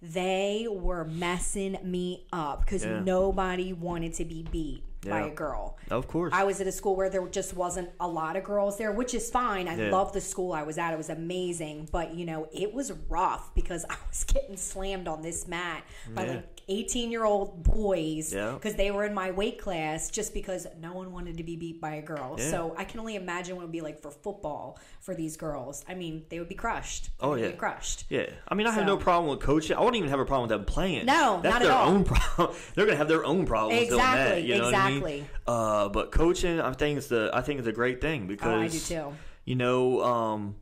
[0.00, 3.00] They were messing me up because Yeah.
[3.00, 5.76] nobody wanted to be beat by a girl.
[5.90, 6.32] Of course.
[6.34, 9.14] I was at a school where there just wasn't a lot of girls there, which
[9.14, 9.66] is fine.
[9.68, 9.90] I Yeah.
[9.90, 10.92] love the school I was at.
[10.92, 11.88] It was amazing.
[11.90, 15.82] But, you know, it was rough because I was getting slammed on this mat
[16.14, 16.30] by Yeah.
[16.32, 18.52] like 18 year old boys Yeah.
[18.52, 21.80] because they were in my weight class just because no one wanted to be beat
[21.80, 22.36] by a girl.
[22.38, 22.50] Yeah.
[22.50, 25.84] So I can only imagine what it would be like for football for these girls.
[25.88, 27.10] I mean, they would be crushed.
[27.20, 27.50] They Oh, yeah.
[27.52, 28.04] crushed.
[28.08, 29.76] Yeah, I mean, I have no problem with coaching.
[29.76, 31.06] I wouldn't even have a problem with them playing.
[31.06, 31.88] No, that's not at their all.
[31.88, 32.56] own problem.
[32.74, 34.36] They're gonna have their own problems doing that.
[34.38, 34.96] Exactly, You know what I mean?
[34.98, 35.26] exactly.
[35.46, 38.60] Uh, but coaching, I think it's the I think it's a great thing because Oh,
[38.62, 39.16] I do too.
[39.44, 40.56] You know, um,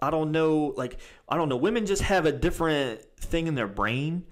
[0.00, 0.96] I don't know, like
[1.28, 1.56] I don't know.
[1.56, 4.24] Women just have a different thing in their brain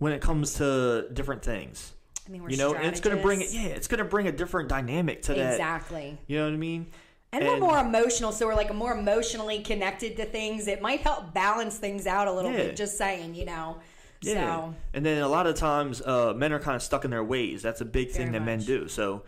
[0.00, 1.92] when it comes to different things.
[2.26, 3.52] I mean, we're You know, and it's gonna bring it.
[3.52, 5.52] Yeah, it's gonna bring a different dynamic to that.
[5.52, 6.18] Exactly.
[6.26, 6.86] You know what I mean?
[7.32, 10.66] And, we're more emotional, so we're like more emotionally connected to things.
[10.66, 12.56] It might help balance things out a little Yeah.
[12.56, 12.76] bit.
[12.76, 13.76] Just saying, you know.
[14.22, 14.56] Yeah.
[14.56, 17.22] So And then a lot of times, uh, men are kind of stuck in their
[17.22, 17.62] ways.
[17.62, 18.88] That's a big thing Very that men do.
[18.88, 19.22] So,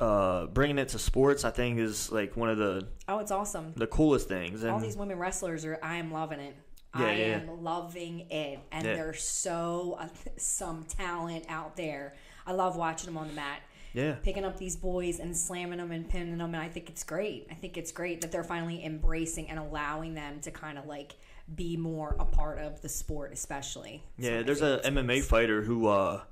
[0.00, 3.72] uh, bringing it to sports, I think, is like one of the oh, it's awesome.
[3.76, 4.62] the coolest things.
[4.62, 5.78] And All these women wrestlers are.
[5.82, 6.54] I am loving it.
[7.00, 7.24] Yeah, I yeah.
[7.38, 12.14] am loving it, and there's so uh, some talent out there.
[12.46, 13.60] I love watching them on the mat.
[13.92, 17.02] yeah, Picking up these boys and slamming them and pinning them, and I think it's
[17.04, 17.48] great.
[17.50, 21.16] I think it's great that they're finally embracing and allowing them to kind of like
[21.54, 24.02] be more a part of the sport, especially.
[24.18, 24.38] Yeah.
[24.38, 26.22] I There's a MMA fighter who, uh,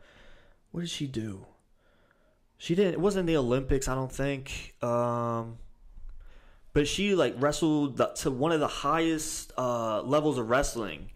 [0.73, 1.47] what did she do?
[2.59, 2.95] She didn't.
[2.95, 4.75] It wasn't the Olympics, I don't think.
[4.83, 5.59] Um,
[6.75, 11.09] but she like wrestled the, to one of the highest uh, levels of wrestling,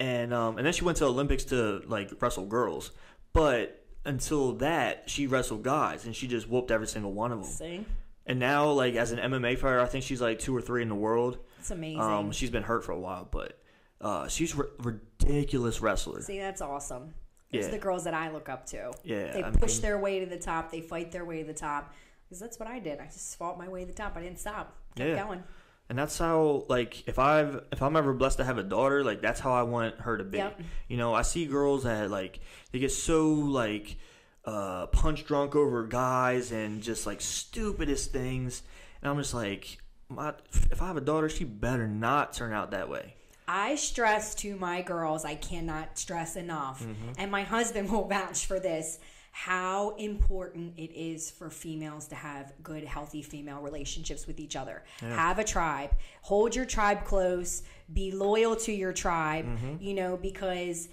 [0.00, 2.92] and um, and then she went to Olympics to like wrestle girls.
[3.34, 7.50] But until that, she wrestled guys, and she just whooped every single one of them.
[7.50, 7.84] See,
[8.26, 10.88] And now, like as an MMA fighter, I think she's like two or three in
[10.88, 11.38] the world.
[11.58, 12.00] it's amazing.
[12.00, 13.58] Um, she's been hurt for a while, but
[14.00, 16.22] uh, she's a ridiculous wrestler.
[16.22, 17.12] See, that's awesome.
[17.52, 17.68] Those Yeah.
[17.68, 18.92] are the girls that I look up to.
[19.04, 20.70] Yeah, They I push mean- their way to the top.
[20.70, 21.94] They fight their way to the top.
[22.28, 22.98] Because that's what I did.
[23.00, 24.16] I just fought my way to the top.
[24.16, 24.74] I didn't stop.
[24.96, 25.22] Kept Yeah.
[25.24, 25.42] going.
[25.88, 29.20] And that's how, like, if I've if I'm ever blessed to have a daughter, like
[29.20, 30.38] that's how I want her to be.
[30.38, 30.60] Yep.
[30.88, 32.40] You know, I see girls that like
[32.72, 33.96] they get so like
[34.44, 38.62] uh, punch drunk over guys and just like stupidest things,
[39.00, 40.34] and I'm just like, my,
[40.70, 43.14] if I have a daughter, she better not turn out that way.
[43.48, 47.12] I stress to my girls, I cannot stress enough, Mm-hmm.
[47.18, 48.98] and my husband will vouch for this,
[49.38, 54.82] how important it is for females to have good, healthy female relationships with each other.
[55.00, 55.90] Have a tribe,
[56.22, 59.82] hold your tribe close, be loyal to your tribe, Mm-hmm.
[59.82, 60.88] you know, because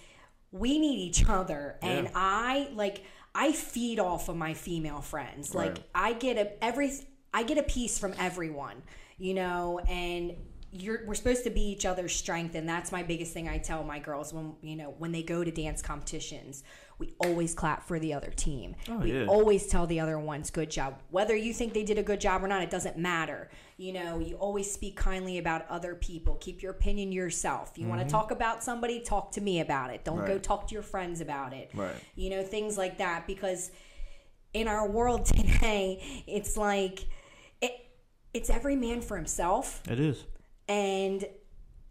[0.52, 1.78] we need each other.
[1.82, 2.12] And Yeah.
[2.16, 5.56] I like, I feed off of my female friends.
[5.56, 6.92] Like, I get a every
[7.34, 8.84] I get a piece from everyone,
[9.18, 10.36] you know, and
[10.76, 13.84] you're we're supposed to be each other's strength and that's my biggest thing I tell
[13.84, 16.64] my girls when you know when they go to dance competitions.
[17.00, 18.76] We always clap for the other team.
[18.88, 19.26] We Oh, yeah.
[19.26, 21.00] always tell the other ones good job.
[21.10, 23.50] Whether you think they did a good job or not it doesn't matter.
[23.78, 26.36] You know you always speak kindly about other people.
[26.36, 27.74] Keep your opinion yourself.
[27.76, 29.00] You want to talk about somebody?
[29.02, 30.04] Talk to me about it.
[30.04, 30.42] Don't go Mm-hmm.
[30.42, 31.70] Talk to your friends about it.
[31.76, 31.94] Right.
[32.16, 33.70] you know things like that because
[34.54, 37.06] in our world today it's like
[37.62, 37.74] it
[38.34, 39.82] it's every man for himself.
[39.90, 40.24] It is.
[40.68, 41.26] And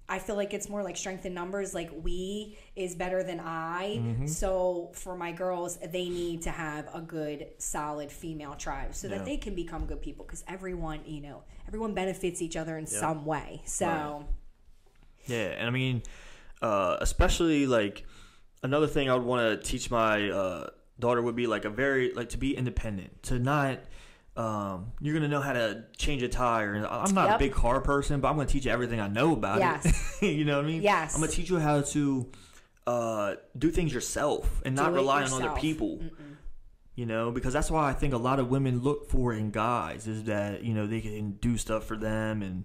[0.08, 1.74] I feel like it's more like strength in numbers.
[1.74, 3.96] Like we is better than I.
[3.98, 4.26] Mm-hmm.
[4.26, 9.18] So for my girls, they need to have a good, solid female tribe so Yeah.
[9.18, 10.24] that they can become good people.
[10.26, 13.62] Because everyone, you know, everyone benefits each other in some way.
[13.64, 14.26] So Right.
[15.26, 16.02] Yeah, and I mean,
[16.60, 18.04] uh, especially like
[18.62, 22.12] another thing I would want to teach my uh, daughter would be like a very
[22.12, 23.78] like to be independent, to not.
[24.34, 26.74] Um, you're gonna know how to change a tire.
[26.88, 27.36] I'm not Yep.
[27.36, 30.20] a big car person, but I'm gonna teach you everything I know about Yes.
[30.22, 30.26] it.
[30.34, 30.82] you know what I mean?
[30.82, 31.14] Yes.
[31.14, 32.30] I'm gonna teach you how to
[32.86, 35.60] uh, do things yourself and not Do rely on other yourself.
[35.60, 36.00] people.
[36.94, 40.06] You know, because that's why I think a lot of women look for in guys
[40.06, 42.64] is that you know they can do stuff for them and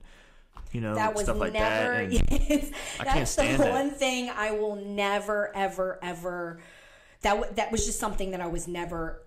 [0.72, 2.08] you know that was stuff like never.
[2.08, 2.12] that.
[2.50, 3.72] Yes, I that's can't stand the that.
[3.74, 6.60] one thing I will never, ever, ever.
[7.22, 9.22] That w- that was just something that I was never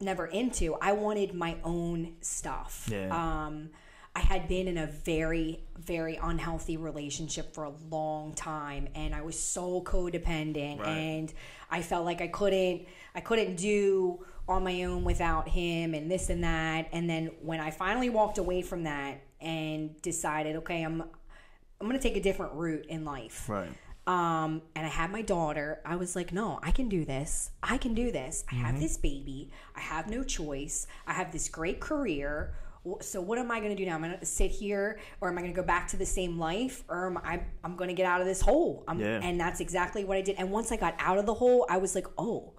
[0.00, 0.74] never into.
[0.80, 2.88] I wanted my own stuff.
[2.90, 3.08] Yeah.
[3.10, 3.70] Um,
[4.16, 9.22] I had been in a very, very unhealthy relationship for a long time, and I
[9.22, 10.88] was so codependent, Right.
[10.88, 11.32] and
[11.68, 16.30] I felt like I couldn't, I couldn't do on my own without him, and this
[16.30, 16.88] and that.
[16.92, 21.02] And then when I finally walked away from that and decided, okay, I'm,
[21.80, 23.68] I'm gonna take a different route in life Right.
[24.06, 27.50] Um, and I had my daughter, I was like, no, I can do this.
[27.62, 28.44] I can do this.
[28.50, 28.64] I Mm-hmm.
[28.64, 29.50] have this baby.
[29.74, 30.86] I have no choice.
[31.06, 32.54] I have this great career.
[33.00, 33.94] So what am I going to do now?
[33.94, 36.04] I'm I going to sit here, or am I going to go back to the
[36.04, 37.40] same life, or am I?
[37.64, 38.84] I'm going to get out of this hole.
[38.86, 39.20] I'm, Yeah.
[39.22, 40.36] And that's exactly what I did.
[40.36, 42.52] And once I got out of the hole, I was like, oh,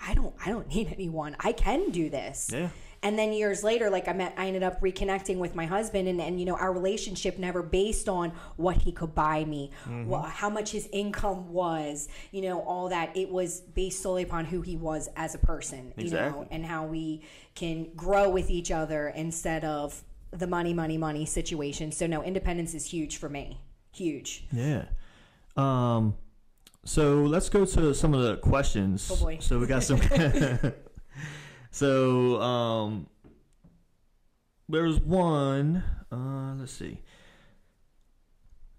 [0.00, 1.36] I don't, I don't need anyone.
[1.40, 2.48] I can do this.
[2.50, 2.70] Yeah.
[3.02, 6.20] And then years later, like I met, I ended up reconnecting with my husband, and,
[6.20, 10.50] and you know, our relationship never based on what he could buy me, wha- how
[10.50, 13.16] much his income was, you know, all that.
[13.16, 16.86] It was based solely upon who he was as a person, you know, and how
[16.86, 17.22] we
[17.54, 21.92] can grow with each other instead of the money, money, money situation.
[21.92, 23.60] So no, independence is huge for me.
[23.92, 24.46] Huge.
[24.52, 24.86] Yeah.
[25.56, 26.16] Um.
[26.84, 29.10] So let's go to some of the questions.
[29.12, 29.38] Oh, boy.
[29.40, 30.00] So we got some.
[31.76, 33.06] so um,
[34.66, 35.84] there's one.
[36.10, 37.02] Uh, let's see.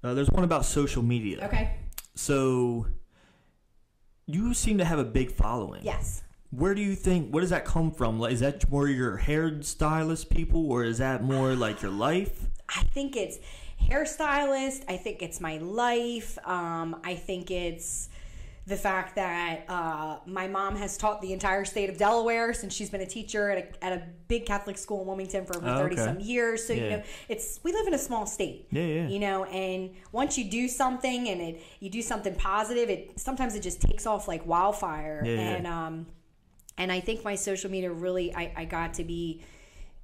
[0.03, 1.45] Uh, there's one about social media.
[1.45, 1.75] Okay.
[2.15, 2.87] So
[4.25, 5.83] you seem to have a big following.
[5.83, 6.23] Yes.
[6.49, 7.29] Where do you think?
[7.31, 8.19] Where does that come from?
[8.19, 12.47] Like, is that more your hairstylist people, or is that more like your life?
[12.67, 13.37] I think it's
[13.79, 14.85] hairstylist.
[14.89, 16.39] I think it's my life.
[16.47, 18.09] Um, I think it's
[18.67, 22.89] the fact that uh, my mom has taught the entire state of Delaware since she's
[22.89, 25.77] been a teacher at a, at a big Catholic school in Wilmington for over Oh,
[25.77, 26.03] thirty okay.
[26.03, 26.67] some years.
[26.67, 28.67] So you know, it's we live in a small state.
[28.71, 29.07] Yeah, yeah.
[29.07, 33.55] You know, and once you do something and it you do something positive, it sometimes
[33.55, 35.23] it just takes off like wildfire.
[35.25, 35.39] Yeah, yeah.
[35.39, 36.05] and um,
[36.77, 39.43] and I think my social media really I, I got to be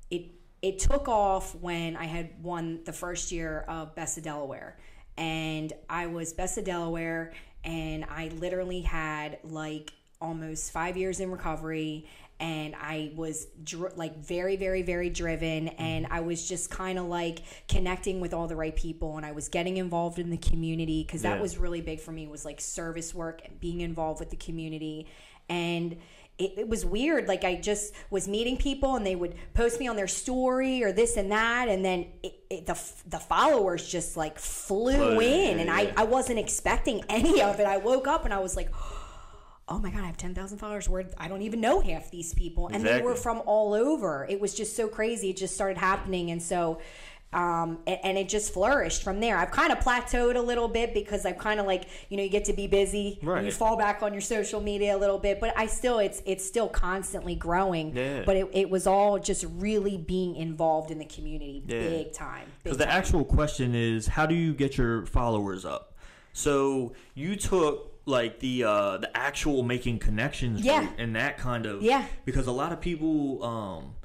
[0.09, 4.77] it it took off when I had won the first year of Best of Delaware.
[5.17, 7.33] And I was Best of Delaware
[7.63, 12.07] and I literally had like almost 5 years in recovery
[12.39, 15.81] and I was dr- like very very very driven mm-hmm.
[15.81, 19.31] and I was just kind of like connecting with all the right people and I
[19.33, 21.41] was getting involved in the community cuz that Yeah.
[21.41, 25.07] was really big for me was like service work and being involved with the community
[25.49, 25.97] and
[26.37, 27.27] it, it was weird.
[27.27, 30.91] Like i just was meeting people and they would post me on their story or
[30.91, 31.69] this and that.
[31.69, 35.93] And then it, it, the, the followers just like flew Flew, in yeah, and yeah.
[35.97, 37.67] I, I wasn't expecting any of it.
[37.67, 38.69] I woke up and i was like
[39.69, 40.89] oh my god i have 10000 followers.
[40.89, 42.67] Where i don't even know half these people.
[42.67, 44.25] And they were from all over.
[44.29, 45.29] It was just so crazy.
[45.29, 46.31] It just started happening.
[46.31, 46.79] And so
[47.33, 49.37] um, and, and it just flourished from there.
[49.37, 52.29] I've kind of plateaued a little bit because I've kind of like you know you
[52.29, 55.39] get to be busy, and you fall back on your social media a little bit,
[55.39, 57.95] but I still it's it's still constantly growing.
[57.95, 58.23] Yeah.
[58.25, 61.81] But it, it was all just really being involved in the community, Yeah.
[61.81, 62.47] big time.
[62.63, 65.95] Because the actual question is, how do you get your followers up?
[66.33, 70.89] So you took like the uh, the actual making connections Yeah.
[70.97, 72.05] and that kind of Yeah.
[72.25, 73.95] Because a lot of people, um,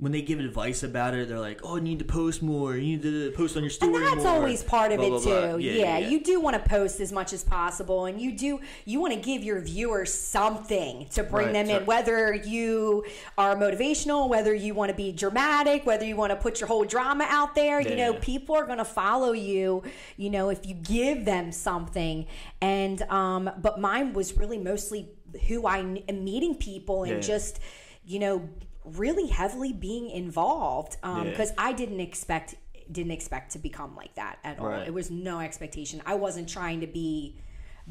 [0.00, 2.76] when they give advice about it, they're like, "Oh, you need to post more.
[2.76, 5.10] You need to post on your story." and that's more," always part of blah, it
[5.10, 5.48] blah, too.
[5.48, 5.56] blah.
[5.56, 9.12] Yeah, you do want to post as much as possible, and you do you want
[9.14, 11.86] to give your viewers something to bring Right, them in.
[11.86, 13.04] Whether you
[13.36, 16.84] are motivational, whether you want to be dramatic, whether you want to put your whole
[16.84, 17.80] drama out there.
[17.80, 19.82] You know, people are going to follow you.
[20.16, 22.26] You know, if you give them something,
[22.60, 25.08] and um, but mine was really mostly
[25.48, 27.20] who I am meeting people and Yeah.
[27.20, 27.58] just
[28.06, 28.48] you know
[28.96, 31.30] really heavily being involved um, Yeah.
[31.30, 32.54] because I didn't expect
[32.90, 34.68] didn't expect to become like that at all.
[34.68, 34.86] Right.
[34.86, 36.00] It was no expectation.
[36.06, 37.36] I wasn't trying to be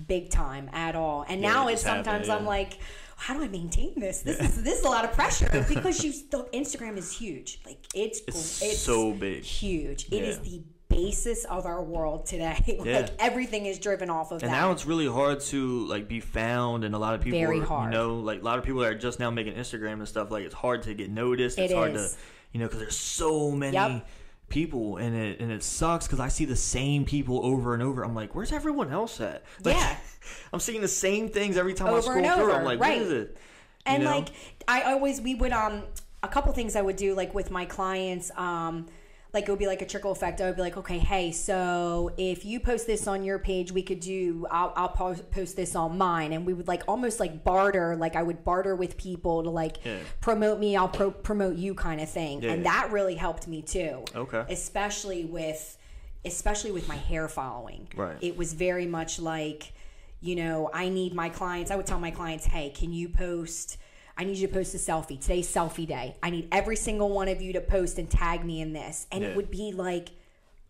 [0.07, 1.23] big time at all.
[1.29, 2.79] And Yeah, now it's just happened, sometimes I'm like,
[3.15, 4.21] how do I maintain this?
[4.21, 7.59] This is this is a lot of pressure because you the Instagram is huge.
[7.65, 9.43] Like it's It's it's so big.
[9.43, 10.07] huge.
[10.11, 10.63] It is the
[10.97, 12.57] basis of our world today.
[12.79, 13.09] like Yeah.
[13.19, 14.55] everything is driven off of And that.
[14.59, 17.65] now it's really hard to like be found, and a lot of people, Very are,
[17.65, 17.93] hard.
[17.93, 20.31] you know, like a lot of people are just now making Instagram and stuff.
[20.31, 21.57] Like it's hard to get noticed.
[21.59, 22.13] It It's hard is.
[22.13, 22.17] to,
[22.51, 24.07] you know, because there's so many Yep.
[24.49, 28.03] people, and it and it sucks because I see the same people over and over.
[28.03, 29.43] I'm like, where's everyone else at?
[29.63, 29.95] Like, Yeah.
[30.53, 32.51] I'm seeing the same things every time I Over scroll and through.
[32.53, 32.97] I'm like, right.
[32.99, 33.37] what is it?
[33.85, 34.11] You and know?
[34.17, 34.29] like
[34.67, 35.83] i always we would um
[36.21, 38.85] a couple things i would do like with my clients um
[39.33, 42.11] like it would be like a trickle effect i would be like okay hey so
[42.17, 45.75] if you post this on your page we could do i'll, I'll post, post this
[45.75, 49.43] on mine and we would like almost like barter like i would barter with people
[49.43, 49.97] to like Yeah.
[50.21, 52.51] promote me i'll pro- promote you kind of thing Yeah.
[52.53, 54.45] and that really helped me too Okay.
[54.49, 55.77] especially with
[56.25, 58.17] especially with my hair following Right.
[58.21, 59.73] it was very much like
[60.21, 63.77] you know i need my clients i would tell my clients hey can you post
[64.17, 65.19] I need you to post a selfie.
[65.21, 66.15] Today's selfie day.
[66.23, 69.05] I need every single one of you to post and tag me in this.
[69.11, 69.29] And Yeah.
[69.29, 70.09] it would be like,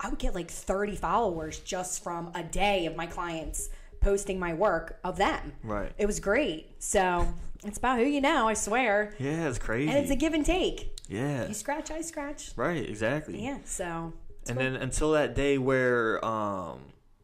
[0.00, 3.70] I would get like 30 followers just from a day of my clients
[4.00, 5.54] posting my work of them.
[5.64, 5.92] Right.
[5.98, 6.70] It was great.
[6.78, 7.26] So
[7.64, 9.14] it's about who you know, I swear.
[9.18, 9.88] Yeah, it's crazy.
[9.90, 10.94] And it's a give and take.
[11.08, 11.48] yeah.
[11.48, 12.52] You scratch, I scratch.
[12.54, 13.42] Right, exactly.
[13.42, 14.12] Yeah, so.
[14.46, 14.70] And cool.
[14.70, 16.80] then until that day where um,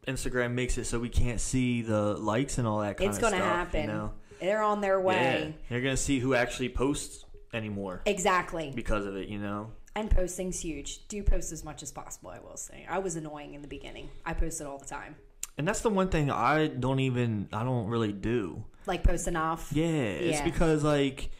[0.08, 3.28] Instagram makes it so we can't see the likes and all that kind it's of
[3.28, 3.32] stuff.
[3.32, 3.80] It's going to happen.
[3.82, 4.12] You know?
[4.44, 5.04] They're on their Yeah.
[5.04, 5.54] way.
[5.70, 8.72] You're gonna see who actually posts anymore Exactly.
[8.74, 9.28] because of it.
[9.28, 9.70] You know.
[9.96, 11.06] And posting's huge.
[11.08, 12.84] Do post as much as possible, I will say.
[12.88, 14.10] I was annoying in the beginning.
[14.26, 15.14] I posted all the time.
[15.56, 18.64] And that's the one thing I don't even I don't really do.
[18.86, 19.70] Like post enough.
[19.72, 20.44] Yeah, it's Yeah.
[20.44, 21.30] because like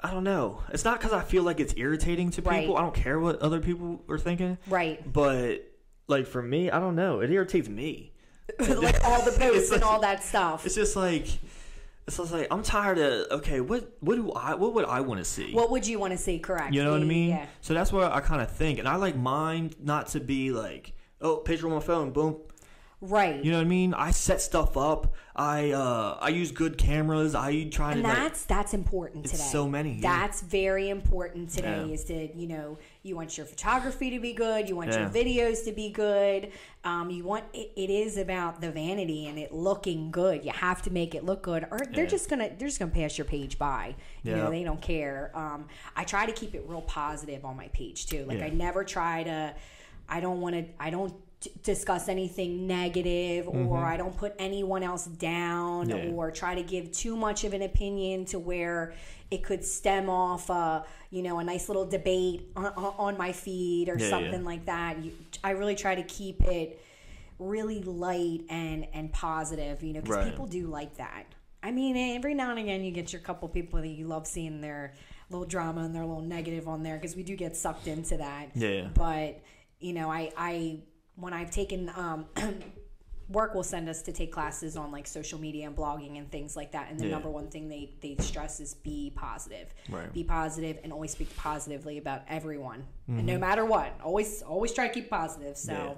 [0.00, 0.62] I don't know.
[0.70, 2.50] It's not because I feel like it's irritating to people.
[2.52, 2.68] Right.
[2.70, 4.56] I don't care what other people are thinking.
[4.68, 5.12] Right.
[5.12, 5.64] But
[6.06, 7.20] like for me, I don't know.
[7.20, 8.12] It irritates me.
[8.58, 10.64] like all the posts It's and all that stuff.
[10.64, 11.26] It's just like
[12.08, 13.60] it's just like I'm tired of okay.
[13.60, 15.52] What what do I what would I want to see?
[15.52, 16.38] What would you want to see?
[16.38, 16.72] Correct.
[16.72, 17.30] You know what I mean?
[17.30, 17.46] Yeah.
[17.60, 20.94] So that's what I kind of think, and I like mine not to be like,
[21.20, 22.38] oh, picture on my phone, boom.
[23.00, 23.44] Right.
[23.44, 23.94] You know what I mean?
[23.94, 25.14] I set stuff up.
[25.36, 27.36] I uh I use good cameras.
[27.36, 29.36] I try and to like, that's that's important today.
[29.36, 30.00] so many, yeah.
[30.00, 31.84] That's very important today.
[31.86, 31.92] Yeah.
[31.94, 35.64] Is that you know you want your photography to be good, you want your videos
[35.66, 36.50] to be good.
[36.82, 40.44] Um, you want it, it is about the vanity and it looking good.
[40.44, 43.16] You have to make it look good, or they're just gonna they're just gonna pass
[43.16, 43.94] your page by.
[44.24, 44.38] You Yeah.
[44.38, 45.30] know they don't care.
[45.34, 48.24] Um, I try to keep it real positive on my page too.
[48.26, 48.46] Like Yeah.
[48.46, 49.54] I never try to.
[50.08, 50.64] I don't want to.
[50.80, 51.14] I don't.
[51.40, 56.08] T- discuss anything negative or I don't put anyone else down Mm-hmm.
[56.08, 56.12] Yeah.
[56.14, 58.94] or try to give too much of an opinion to where
[59.30, 63.88] it could stem off a you know a nice little debate on, on my feed
[63.88, 64.46] or Yeah, something yeah.
[64.52, 65.12] like that you,
[65.44, 66.80] i really try to keep it
[67.38, 70.30] really light and and positive you know because Right.
[70.30, 71.24] people do like that
[71.62, 74.60] i mean every now and again you get your couple people that you love seeing
[74.60, 74.94] their
[75.30, 78.48] little drama and their little negative on there because we do get sucked into that
[78.54, 78.88] Yeah.
[78.94, 79.40] but
[79.78, 80.80] you know i i
[81.20, 82.26] when i've taken um
[83.28, 86.56] work will send us to take classes on like social media and blogging and things
[86.56, 87.10] like that and the Yeah.
[87.12, 90.10] number one thing they they stress is be positive Right.
[90.12, 93.26] be positive and always speak positively about everyone and Mm-hmm.
[93.26, 95.94] no matter what always always try to keep positive so Yeah.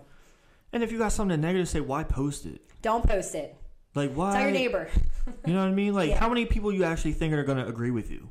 [0.73, 2.61] And if you got something negative to say, why post it?
[2.83, 3.57] don't post it
[3.95, 4.33] Like why?
[4.33, 4.89] tell your neighbor
[5.47, 5.95] You know what I mean?
[5.95, 6.19] Like Yeah.
[6.21, 8.29] how many people you actually think are gonna agree with you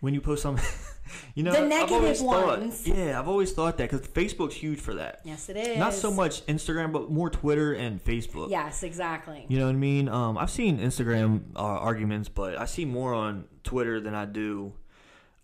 [0.00, 0.64] when you post something?
[1.34, 2.86] you know, The I've negative always thought- ones.
[2.88, 5.20] yeah, I've always thought that because Facebook's huge for that.
[5.24, 8.50] yes it is Not so much Instagram, but more Twitter and Facebook.
[8.50, 10.08] yes exactly You know what I mean?
[10.08, 14.72] Um, I've seen Instagram uh, arguments, but I see more on Twitter than I do.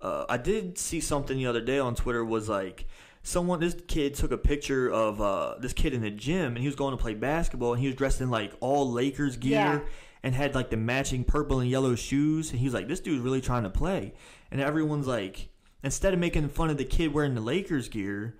[0.01, 2.87] Uh, I did see something the other day on Twitter was like
[3.23, 6.67] someone this kid took a picture of uh, this kid in the gym and he
[6.67, 9.81] was going to play basketball and he was dressed in like all Lakers gear Yeah.
[10.25, 13.23] and had like the matching purple and yellow shoes and he was like this dude's
[13.23, 14.13] really trying to play
[14.51, 15.51] and everyone's like
[15.83, 18.35] instead of making fun of the kid wearing the Lakers gear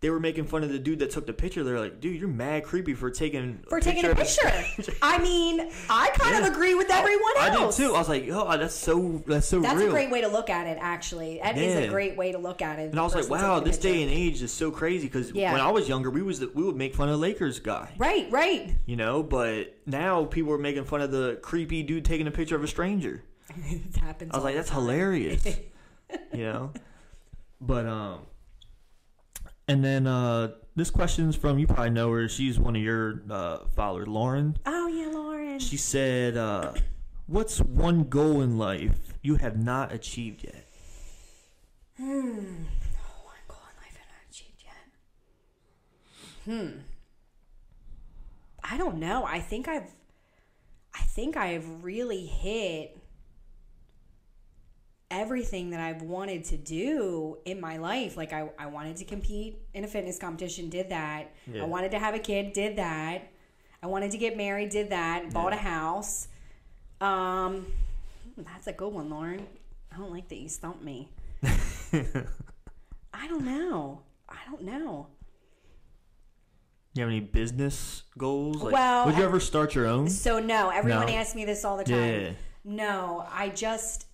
[0.00, 2.28] they were making fun of the dude that took the picture they're like dude you're
[2.28, 4.52] mad creepy for taking for taking a picture
[5.02, 7.94] i mean i kind of agree with everyone I did else too.
[7.94, 9.88] I was like, oh, that's so that's so that's real.
[9.88, 12.60] a great way to look at it actually That is a great way to look
[12.60, 15.32] at it and I was like, wow, this day and age is so crazy because
[15.32, 15.52] Yeah.
[15.52, 17.92] when I was younger, we was the, we would make fun of the Lakers guy,
[17.96, 19.22] right right you know.
[19.22, 22.68] But now people are making fun of the creepy dude taking a picture of a
[22.68, 23.22] stranger.
[23.56, 25.46] it happens I was like, that's hilarious,
[26.32, 26.72] you know.
[27.60, 28.20] But um,
[29.68, 32.28] and then uh, this question's from you probably know her.
[32.28, 34.56] She's one of your uh, followers, Lauren.
[34.66, 36.72] oh yeah lauren She said, uh,
[37.26, 40.66] "What's one goal in life you have not achieved yet?"
[41.96, 42.04] Hmm.
[42.06, 44.84] Oh, one goal in life I've not achieved yet.
[46.44, 46.78] Hmm.
[48.62, 49.24] I don't know.
[49.24, 49.90] I think I've
[50.94, 52.96] I think I've really hit
[55.20, 58.16] everything that I've wanted to do in my life.
[58.16, 61.32] Like I, I wanted to compete in a fitness competition, did that.
[61.46, 61.62] Yeah.
[61.62, 63.30] I wanted to have a kid, did that.
[63.82, 65.32] I wanted to get married, did that.
[65.32, 66.28] Bought a house.
[67.00, 67.66] Um
[68.36, 69.46] that's a good one, Lauren.
[69.92, 71.08] I don't like that you stumped me.
[71.92, 74.02] I don't know.
[74.28, 75.06] I don't know.
[76.94, 78.56] You have any business goals?
[78.62, 80.08] Like, Well, would you ever start your own?
[80.08, 81.12] So no, everyone No.
[81.12, 82.20] asks me this all the time.
[82.20, 82.30] Yeah.
[82.64, 84.06] No, I just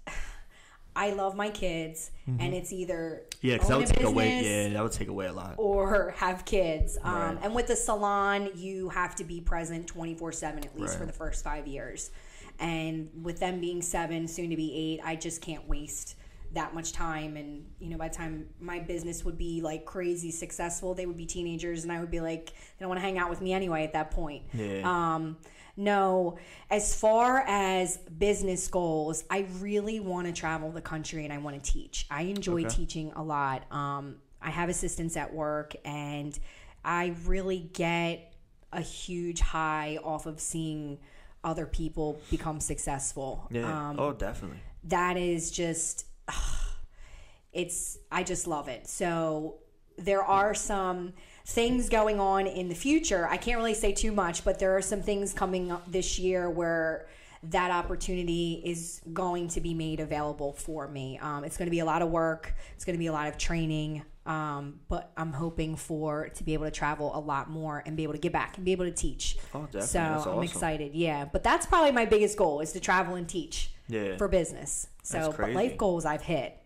[0.97, 3.47] I love my kids, and it's either Mm-hmm.
[3.47, 4.43] Yeah, because that would take away.
[4.43, 5.55] Yeah, that would take away a lot.
[5.57, 6.99] or have kids.
[7.03, 7.38] Um, Right.
[7.43, 11.07] And with the salon, you have to be present twenty four seven at least for
[11.07, 12.11] the first five years.
[12.59, 16.16] And with them being seven, soon to be eight, I just can't waste
[16.53, 17.36] that much time.
[17.38, 21.16] And you know, by the time my business would be like crazy successful, they would
[21.16, 23.53] be teenagers, and I would be like, they don't want to hang out with me
[23.55, 24.43] anyway at that point.
[24.53, 24.82] Yeah.
[24.84, 25.38] Um,
[25.77, 26.39] No,
[26.71, 31.62] as far as business goals, I really want to travel the country and I want
[31.62, 32.07] to teach.
[32.11, 32.68] I enjoy Okay.
[32.77, 33.71] teaching a lot.
[33.73, 36.39] Um, I have assistants at work and
[36.85, 38.35] I really get
[38.73, 40.99] a huge high off of seeing
[41.43, 43.47] other people become successful.
[43.51, 43.91] Yeah.
[43.91, 44.59] Um, oh, definitely.
[44.85, 46.07] that is just
[47.53, 48.87] it's I just love it.
[48.89, 49.57] So
[49.99, 51.12] there are some
[51.51, 53.26] things going on in the future.
[53.28, 56.48] I can't really say too much, but there are some things coming up this year
[56.48, 57.09] where
[57.42, 61.18] that opportunity is going to be made available for me.
[61.22, 62.55] Um, it's going to be a lot of work.
[62.74, 64.03] It's going to be a lot of training.
[64.26, 68.03] Um, but I'm hoping for to be able to travel a lot more and be
[68.03, 69.38] able to get back and be able to teach.
[69.55, 69.80] Oh, definitely.
[69.88, 70.42] So That's I'm awesome.
[70.44, 70.94] excited.
[70.94, 74.16] Yeah, but that's probably my biggest goal is to travel and teach Yeah.
[74.18, 74.88] for business.
[75.03, 76.59] So, but life goals I've hit.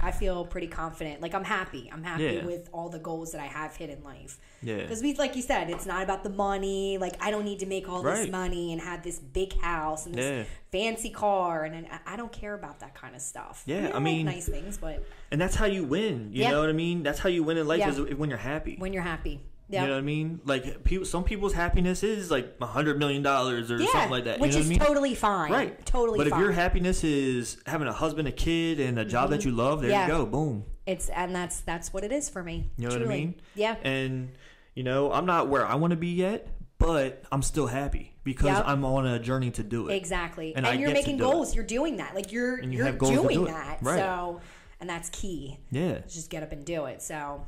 [0.00, 1.20] I feel pretty confident.
[1.20, 1.90] Like I'm happy.
[1.92, 2.44] I'm happy Yeah.
[2.44, 4.38] with all the goals that I have hit in life.
[4.62, 4.76] Yeah.
[4.78, 6.98] Because we, like you said, it's not about the money.
[6.98, 10.14] Like I don't need to make all this money and have this big house and
[10.14, 10.44] this Yeah.
[10.70, 13.62] fancy car, and, and I- I don't care about that kind of stuff.
[13.66, 16.30] Yeah, I like mean- nice things, but And that's how you win.
[16.32, 16.50] You Yeah.
[16.52, 17.02] know what I mean?
[17.02, 18.76] That's how you win in life is when you're happy.
[18.78, 19.40] when you're happy,
[19.72, 20.40] yeah, You know what I mean?
[20.44, 24.24] Like people, some people's happiness is like a hundred million dollars or yeah, something like
[24.24, 24.38] that.
[24.38, 24.86] which you know is what I mean?
[24.86, 25.50] totally fine.
[25.52, 26.18] right, totally.
[26.18, 26.38] But fine.
[26.40, 29.48] if your happiness is having a husband, a kid, and a job that mm-hmm.
[29.48, 30.06] you love, there Yeah.
[30.06, 30.26] you go.
[30.26, 30.64] Boom.
[30.86, 32.70] it's and that's that's what it is for me.
[32.76, 33.06] You know truly.
[33.06, 33.34] what I mean?
[33.54, 33.76] Yeah.
[33.82, 34.32] And
[34.74, 36.48] you know, I'm not where I want to be yet,
[36.78, 38.64] but I'm still happy because Yep.
[38.66, 39.94] I'm on a journey to do it.
[39.94, 40.54] Exactly.
[40.54, 41.30] And And, you're making do it.
[41.30, 41.54] goals.
[41.54, 42.14] You're doing that.
[42.14, 43.78] Like you're And you goals to doing do that.
[43.80, 43.98] Right.
[43.98, 44.40] So
[44.80, 45.58] and that's key.
[45.70, 46.00] Yeah.
[46.08, 47.00] Just get up and do it.
[47.02, 47.46] So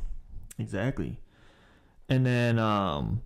[0.58, 1.18] Exactly.
[2.08, 3.22] And then um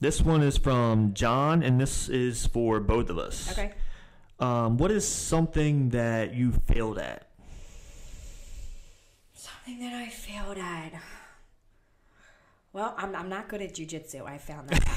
[0.00, 3.50] this one is from John and this is for both of us.
[3.52, 3.72] okay.
[4.38, 7.28] Um what is something that you failed at?
[9.34, 10.92] Something that I failed at.
[12.72, 14.26] Well, I'm I'm not good at jujitsu.
[14.26, 14.88] I found that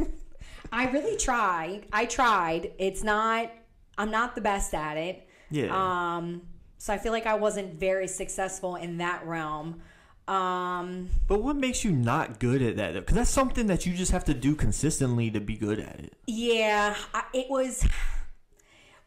[0.00, 0.06] out.
[0.72, 1.86] I really tried.
[1.92, 2.72] I tried.
[2.78, 3.50] It's not
[3.98, 5.28] I'm not the best at it.
[5.50, 5.70] Yeah.
[6.16, 6.42] Um
[6.78, 9.82] so I feel like I wasn't very successful in that realm.
[10.28, 13.06] Um but what makes you not good at that?
[13.06, 16.14] Cuz that's something that you just have to do consistently to be good at it.
[16.26, 17.86] Yeah, I, it was.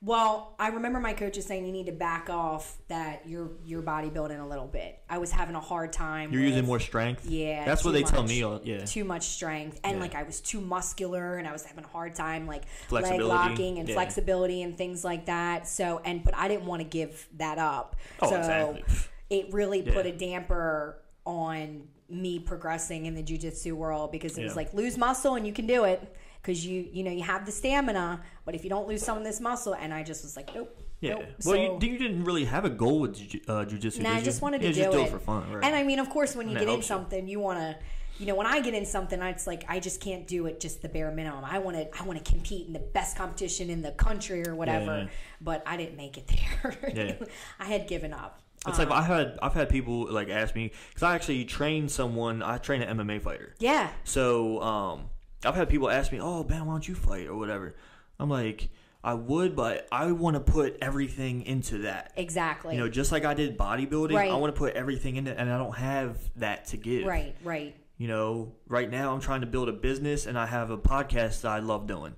[0.01, 4.39] Well, I remember my coaches saying you need to back off that your your bodybuilding
[4.39, 4.99] a little bit.
[5.09, 6.31] I was having a hard time.
[6.31, 7.25] You're with, using more strength.
[7.25, 8.43] Yeah, That's what they tell me.
[8.63, 8.85] Yeah.
[8.85, 10.01] Too much strength, and Yeah.
[10.01, 13.79] like I was too muscular, and I was having a hard time like leg locking
[13.79, 13.95] and yeah.
[13.95, 15.67] flexibility and things like that.
[15.67, 17.95] So, and but I didn't want to give that up.
[18.21, 18.83] Oh, so exactly.
[19.31, 24.55] it really put a damper on me progressing in the jujitsu world because it was
[24.55, 27.51] like lose muscle and you can do it because you you know you have the
[27.51, 30.53] stamina, but if you don't lose some of this muscle, and I just was like
[30.53, 30.81] nope.
[31.01, 31.15] Yeah.
[31.15, 31.25] Nope.
[31.45, 33.99] Well, you, So- you didn't really have a goal with ju- uh, jujitsu.
[33.99, 34.97] Nah, did I just wanted to yeah, do just it.
[34.97, 35.51] do it for fun.
[35.51, 35.63] Right.
[35.65, 37.75] And I mean, of course, when you And get in something, you want to,
[38.17, 40.81] you know, when I get in something, it's like I just can't do it just
[40.81, 41.43] the bare minimum.
[41.43, 44.55] I want to, I want to compete in the best competition in the country or
[44.55, 44.99] whatever.
[44.99, 45.07] Yeah.
[45.41, 46.93] But I didn't make it there.
[46.95, 47.25] Yeah.
[47.59, 48.39] I had given up.
[48.67, 51.87] It's Um, like I had I've had people like ask me because I actually train
[51.89, 52.41] someone.
[52.43, 53.53] I train an MMA fighter.
[53.59, 55.05] yeah, So um,
[55.43, 57.75] I've had people ask me, "Oh, Ben, why don't you fight or whatever?"
[58.19, 58.69] I'm like,
[59.03, 62.11] I would, but I want to put everything into that.
[62.15, 62.73] exactly.
[62.75, 64.31] You know, just like I did bodybuilding, Right.
[64.31, 67.05] I want to put everything in it, and I don't have that to give.
[67.05, 67.75] right, right.
[67.97, 71.41] You know, right now I'm trying to build a business, and I have a podcast
[71.41, 72.15] that I love doing.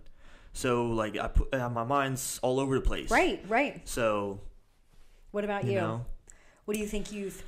[0.54, 3.12] So like, I put uh, my mind's all over the place.
[3.12, 3.82] Right, right.
[3.88, 4.40] So
[5.32, 5.78] What about you you?
[5.82, 6.06] know,
[6.68, 7.42] What do you think you've,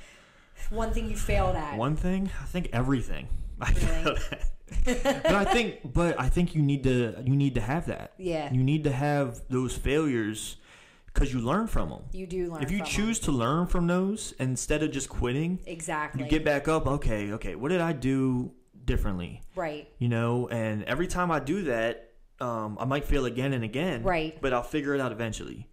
[0.70, 1.76] one thing you failed at?
[1.76, 3.28] one thing I think everything.
[3.60, 4.16] I Really?
[4.16, 5.22] failed at.
[5.24, 8.14] but I think, but I think you need to you need to have that.
[8.16, 8.50] Yeah.
[8.50, 10.56] You need to have those failures
[11.04, 12.02] because you learn from them.
[12.12, 16.22] You do learn If you choose to learn from those instead of just quitting, Exactly.
[16.24, 16.86] you get back up.
[16.86, 18.52] Okay, okay, what did I do
[18.86, 19.42] differently?
[19.54, 19.86] right.
[19.98, 24.02] You know, and every time I do that, um, I might fail again and again.
[24.02, 24.40] Right.
[24.40, 25.68] But I'll figure it out eventually.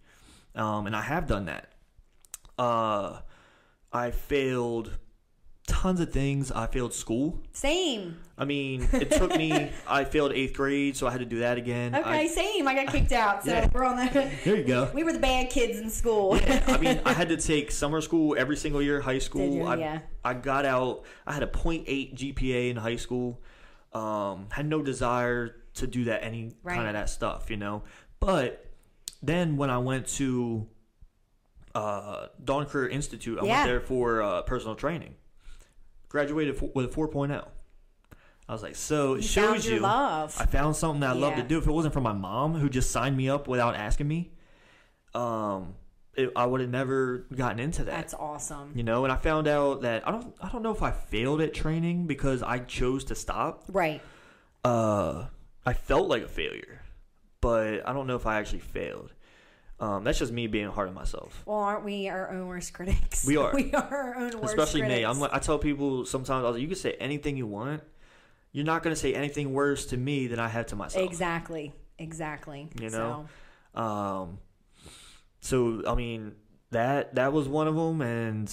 [0.54, 1.72] Um, and I have done that.
[2.58, 3.20] Uh,
[3.92, 4.96] I failed
[5.66, 6.50] tons of things.
[6.50, 7.42] I failed school.
[7.52, 8.18] Same.
[8.38, 9.70] I mean, it took me.
[9.86, 11.94] I failed eighth grade, so I had to do that again.
[11.94, 12.66] Okay, I, same.
[12.66, 13.68] I got kicked out, so Yeah.
[13.72, 14.12] we're on that.
[14.12, 14.90] there you go.
[14.94, 16.36] We were the bad kids in school.
[16.38, 19.00] Yeah, I mean, I had to take summer school every single year.
[19.00, 19.54] High school.
[19.54, 19.62] You?
[19.64, 19.98] I, Yeah.
[20.24, 21.04] I got out.
[21.26, 23.40] I had a 0.8 GPA in high school.
[23.92, 26.76] Um, had no desire to do that any Right.
[26.76, 27.82] kind of that stuff, you know.
[28.20, 28.64] But
[29.22, 30.66] then when I went to
[31.74, 33.52] uh, Dawn Career Institute, I Yeah.
[33.52, 35.14] went there for uh, personal training.
[36.08, 37.46] Graduated with a 4.0.
[38.48, 39.78] I was like, so it You shows you.
[39.80, 40.34] love.
[40.40, 41.58] I found something that I love to do.
[41.58, 44.30] If it wasn't for my mom, who just signed me up without asking me,
[45.14, 45.74] um,
[46.14, 47.94] it, I would have never gotten into that.
[47.94, 48.72] That's awesome.
[48.74, 51.42] you know, and I found out that I don't, I don't know if I failed
[51.42, 53.64] at training because I chose to stop.
[53.68, 54.00] Right.
[54.64, 55.26] Uh,
[55.66, 56.80] I felt like a failure,
[57.42, 59.12] but I don't know if I actually failed.
[59.80, 61.42] Um, that's just me being hard on myself.
[61.46, 63.24] Well, aren't we our own worst critics?
[63.26, 63.52] We are.
[63.54, 64.98] we are our own worst Especially critics.
[65.00, 65.04] me.
[65.04, 67.82] I'm like, I tell people sometimes, I was like, you can say anything you want.
[68.50, 71.04] You're not going to say anything worse to me than I have to myself.
[71.04, 72.68] exactly, exactly.
[72.80, 73.28] You know?
[73.74, 74.38] So, Um,
[75.40, 76.32] so I mean
[76.72, 78.52] that that was one of them, and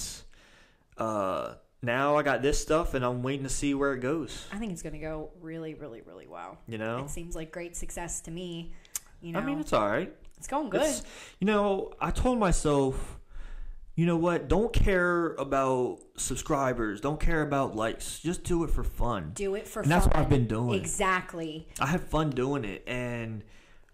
[0.96, 4.46] uh, now I got this stuff, and I'm waiting to see where it goes.
[4.52, 6.58] I think it's going to go really, really, really well.
[6.68, 8.72] You know, It seems like great success to me.
[9.20, 10.14] You know, I mean it's all right.
[10.38, 10.82] It's going good.
[10.82, 11.02] It's-
[11.40, 13.18] you know, I told myself,
[13.94, 14.48] you know what?
[14.48, 17.00] Don't care about subscribers.
[17.00, 18.20] Don't care about likes.
[18.20, 19.32] Just do it for fun.
[19.34, 19.98] Do it for and fun.
[19.98, 20.78] that's what I've been doing.
[20.78, 21.66] Exactly.
[21.80, 23.42] I have fun doing it, and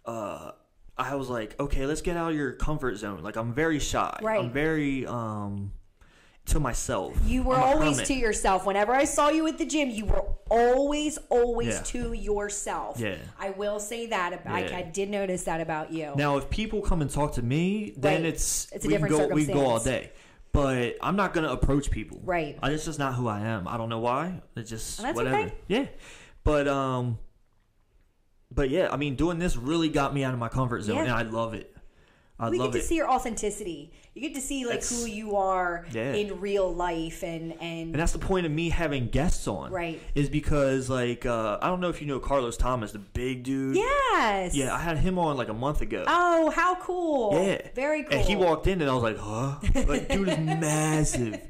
[0.05, 0.53] uh,
[0.99, 3.22] I was like, okay, let's get out of your comfort zone.
[3.22, 4.18] Like I'm very shy.
[4.22, 4.40] Right.
[4.40, 5.72] I'm very um
[6.47, 7.16] to myself.
[7.24, 8.07] You were always hermit.
[8.09, 8.66] to yourself.
[8.66, 11.82] Whenever I saw you at the gym, you were always, always Yeah.
[11.82, 12.99] to yourself.
[12.99, 13.16] Yeah.
[13.38, 14.32] I will say that.
[14.32, 14.76] About, I, Yeah.
[14.78, 16.12] I did notice that about you.
[16.16, 18.32] Now, if people come and talk to me, then Right.
[18.32, 20.11] it's It's a we different can go we can go all day.
[20.53, 22.20] But I'm not gonna approach people.
[22.24, 22.59] Right.
[22.62, 23.66] I, it's just not who I am.
[23.68, 24.43] I don't know why.
[24.57, 25.36] It's just that's whatever.
[25.38, 25.55] okay.
[25.68, 25.86] Yeah.
[26.45, 27.18] But um.
[28.55, 31.03] But yeah, I mean, doing this really got me out of my comfort zone, Yeah.
[31.05, 31.71] and I love it.
[32.43, 32.82] I we get to it.
[32.82, 33.93] see your authenticity.
[34.14, 36.12] You get to see like That's- who you are Yeah.
[36.12, 39.70] in real life, and and, and that's the point of me having guests on.
[39.72, 40.01] Right.
[40.14, 43.76] Is because like uh, I don't know if you know Carlos Thomas, the big dude.
[43.76, 46.05] yes, Yeah, I had him on like a month ago.
[46.07, 47.43] Oh, how cool!
[47.43, 47.68] yeah.
[47.74, 48.18] very cool.
[48.18, 49.57] And he walked in, and I was like, huh?
[49.86, 51.40] Like, dude is massive.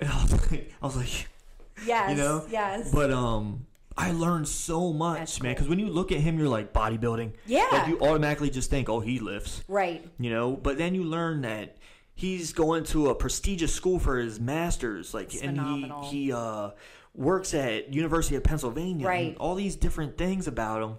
[0.00, 1.28] And I was like, I was like,
[1.86, 2.44] Yes, you know.
[2.50, 2.92] yes.
[2.92, 3.66] But um,
[3.96, 5.52] I learned so much, man.
[5.54, 7.32] Because when you look at him, you're like bodybuilding.
[7.46, 7.68] Yeah.
[7.70, 9.62] Like you automatically just think, oh, he lifts.
[9.68, 10.04] right.
[10.18, 10.52] You know.
[10.52, 11.76] But then you learn that
[12.14, 15.14] he's going to a prestigious school for his masters.
[15.14, 16.04] Like, It's and phenomenal.
[16.08, 16.70] he he uh
[17.14, 19.06] works at University of Pennsylvania.
[19.06, 19.28] Right.
[19.28, 20.96] And all these different things about him.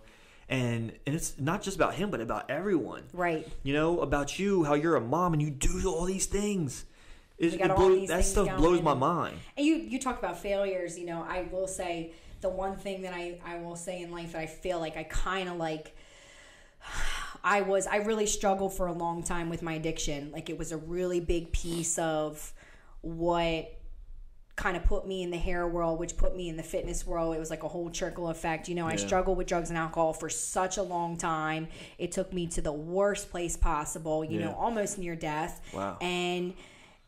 [0.48, 3.02] And, and it's not just about him, but about everyone.
[3.14, 3.48] Right.
[3.64, 6.86] You know, about you, how you're a mom and you do all these things.
[7.38, 9.38] It, got it all blows- these that stuff blows my mind.
[9.58, 10.98] And you you talk about failures.
[10.98, 12.14] You know, I will say
[12.46, 15.04] the one thing that I I will say in life that I feel like I
[15.04, 15.96] kind of like.
[17.44, 20.32] I was I really struggled for a long time with my addiction.
[20.32, 22.54] Like it was a really big piece of
[23.02, 23.72] what
[24.56, 27.36] kind of put me in the hair world, which put me in the fitness world.
[27.36, 28.68] It was like a whole trickle effect.
[28.68, 31.68] You know, I struggled with drugs and alcohol for such a long time.
[32.00, 34.46] It took me to the worst place possible, you Yeah.
[34.48, 35.62] know, almost near death.
[35.74, 35.98] Wow.
[36.02, 36.54] And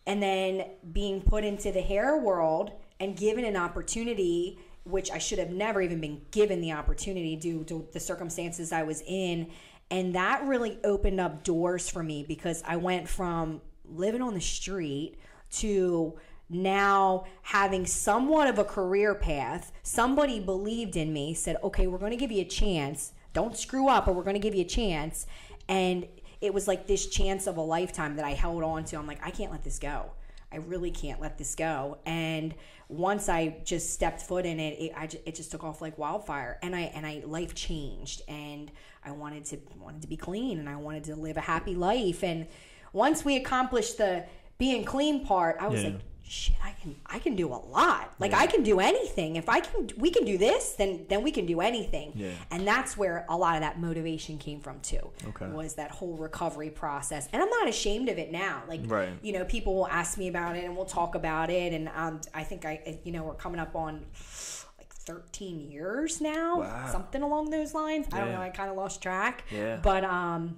[0.05, 4.59] and then being put into the hair world and given an opportunity
[4.89, 8.83] which I should have never even been given the opportunity due to the circumstances I
[8.83, 9.49] was in.
[9.89, 14.41] And that really opened up doors for me because I went from living on the
[14.41, 15.15] street
[15.49, 16.17] to
[16.49, 19.71] now having somewhat of a career path.
[19.83, 23.13] Somebody believed in me, said, okay, we're going to give you a chance.
[23.33, 25.27] Don't screw up, or we're going to give you a chance.
[25.67, 26.07] And
[26.41, 28.97] it was like this chance of a lifetime that I held on to.
[28.97, 30.11] I'm like, I can't let this go.
[30.51, 31.97] I really can't let this go.
[32.05, 32.55] And
[32.87, 35.97] once I just stepped foot in it, it, I ju- it just took off like
[35.97, 36.57] wildfire.
[36.61, 38.71] And I and I life changed, and
[39.03, 42.23] I wanted to wanted to be clean, and I wanted to live a happy life.
[42.23, 42.47] And
[42.93, 44.25] once we accomplished the
[44.57, 45.89] being clean part, I was Yeah.
[45.89, 45.99] like,
[46.29, 48.13] shit, I can I can do a lot.
[48.19, 49.35] Like I can do anything.
[49.37, 52.11] If I can, we can do this, then then we can do anything.
[52.15, 52.31] Yeah.
[52.51, 55.11] And that's where a lot of that motivation came from too.
[55.29, 55.47] Okay.
[55.47, 58.63] Was that whole recovery process, and I'm not ashamed of it now.
[58.67, 59.09] Like Right.
[59.21, 62.21] you know, people will ask me about it, and we'll talk about it, and um,
[62.33, 64.05] I think I, you know, we're coming up on
[64.77, 66.89] like 13 years now, Wow.
[66.91, 68.07] something along those lines.
[68.11, 68.41] I don't know.
[68.41, 69.43] I kind of lost track.
[69.51, 69.77] Yeah.
[69.81, 70.57] But um,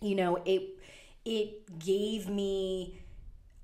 [0.00, 0.62] you know, it
[1.24, 2.99] it gave me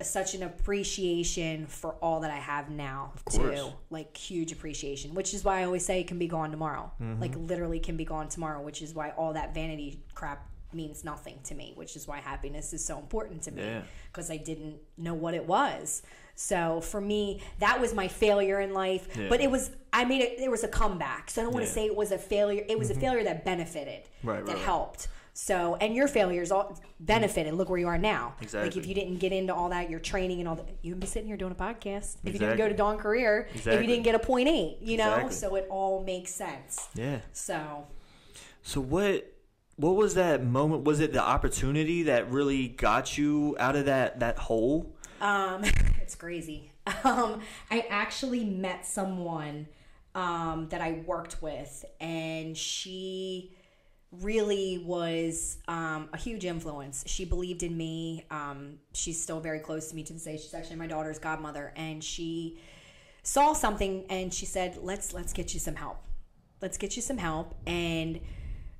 [0.02, 3.72] such an appreciation for all that I have now too.
[3.90, 6.92] Like huge appreciation, which is why I always say it can be gone tomorrow.
[7.00, 7.20] Mm-hmm.
[7.20, 11.38] Like literally can be gone tomorrow, which is why all that vanity crap means nothing
[11.44, 13.82] to me, which is why happiness is so important to me Yeah.
[14.12, 16.02] because I didn't know what it was.
[16.34, 19.08] So for me, that was my failure in life.
[19.16, 19.28] Yeah.
[19.30, 20.36] But it was I made it.
[20.38, 21.30] There was a comeback.
[21.30, 21.74] So I don't want to Yeah.
[21.74, 22.64] say it was a failure.
[22.68, 24.02] It was a failure that benefited.
[24.22, 24.62] Right, that right.
[24.62, 25.08] helped.
[25.36, 27.52] So and your failures all benefited.
[27.52, 28.34] Look where you are now.
[28.40, 28.70] Exactly.
[28.70, 31.06] Like if you didn't get into all that, your training and all that, you'd be
[31.06, 32.16] sitting here doing a podcast.
[32.24, 33.74] If you didn't go to Dawn Career, exactly.
[33.74, 35.10] if you didn't get a point eight, you know.
[35.10, 35.34] Exactly.
[35.34, 36.88] So it all makes sense.
[36.94, 37.18] Yeah.
[37.34, 37.86] So
[38.62, 39.30] So what
[39.76, 40.84] what was that moment?
[40.84, 44.96] Was it the opportunity that really got you out of that that hole?
[45.20, 45.64] Um,
[46.00, 46.72] it's crazy.
[47.04, 49.66] Um, I actually met someone
[50.14, 53.55] um, that I worked with, and she
[54.20, 57.04] really was um, a huge influence.
[57.06, 58.26] She believed in me.
[58.30, 60.36] Um, she's still very close to me to this day.
[60.36, 62.58] She's actually my daughter's godmother, and she
[63.22, 66.06] saw something and she said, "Let's let's get you some help."
[66.60, 67.54] let's get you some help.
[67.66, 68.20] And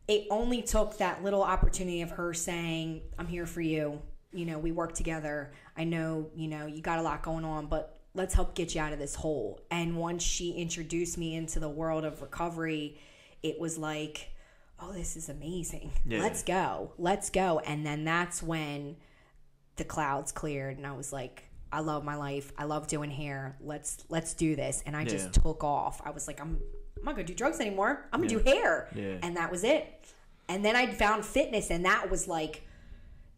[0.08, 4.00] it only took that little opportunity of her saying, I'm here for you.
[4.32, 5.52] You know, we work together.
[5.76, 8.80] I know, you know, you got a lot going on, but let's help get you
[8.80, 9.60] out of this hole.
[9.70, 12.98] And once she introduced me into the world of recovery,
[13.42, 14.30] it was like,
[14.80, 15.92] oh, this is amazing.
[16.04, 16.20] Yeah.
[16.20, 16.92] Let's go.
[16.98, 17.60] Let's go.
[17.60, 18.96] And then that's when
[19.76, 22.52] the clouds cleared and I was like, I love my life.
[22.56, 23.56] I love doing hair.
[23.60, 24.82] Let's let's do this.
[24.86, 26.00] And I just took off.
[26.04, 26.58] I was like, I'm
[26.96, 28.06] I'm not gonna do drugs anymore.
[28.12, 28.38] I'm gonna Yeah.
[28.42, 28.88] do hair.
[28.94, 29.16] Yeah.
[29.22, 29.86] And that was it.
[30.48, 32.62] And then I found fitness and that was like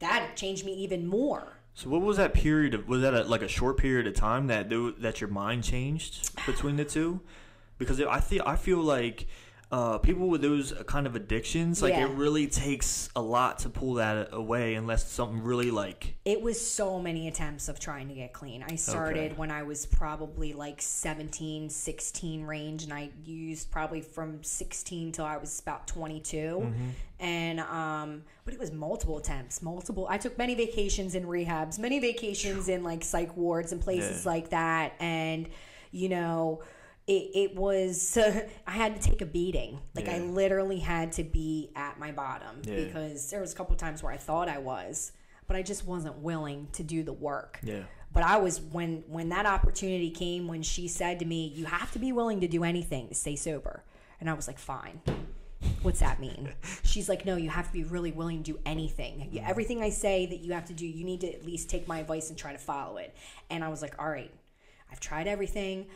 [0.00, 1.54] that changed me even more.
[1.74, 2.86] So what was that period of?
[2.88, 4.68] Was that a, like a short period of time that
[5.00, 7.20] that your mind changed between the two?
[7.78, 9.26] Because I feel I feel like
[9.70, 12.06] uh, people with those kind of addictions, like Yeah.
[12.08, 16.58] it really takes a lot to pull that away, unless something really like It was
[16.58, 18.62] so many attempts of trying to get clean.
[18.66, 19.34] I started Okay.
[19.38, 25.26] when I was probably like 17, 16 range, and I used probably from 16 till
[25.26, 26.72] I was about 22.
[27.20, 30.06] And, um, but it was multiple attempts, multiple.
[30.08, 34.30] I took many vacations in rehabs, many vacations in like psych wards and places Yeah.
[34.30, 34.92] like that.
[35.00, 35.48] And,
[35.90, 36.62] you know,
[37.08, 38.16] it, it was,
[38.66, 39.80] I had to take a beating.
[39.94, 42.84] Like, I literally had to be at my bottom Yeah.
[42.84, 45.12] because there was a couple times where I thought I was
[45.48, 47.58] but I just wasn't willing to do the work.
[47.62, 51.64] yeah, But I was when when that opportunity came when she said to me, "You
[51.64, 53.82] have to be willing to do anything to stay sober,"
[54.20, 55.00] and I was like, "Fine."
[55.82, 56.52] What's that mean?
[56.84, 59.28] She's like, no, you have to be really willing to do anything.
[59.32, 59.50] You- mm-hmm.
[59.50, 61.98] Everything I say that you have to do, you need to at least take my
[61.98, 63.16] advice and try to follow it.
[63.50, 64.32] And I was like, all right,
[64.92, 65.86] I've tried everything.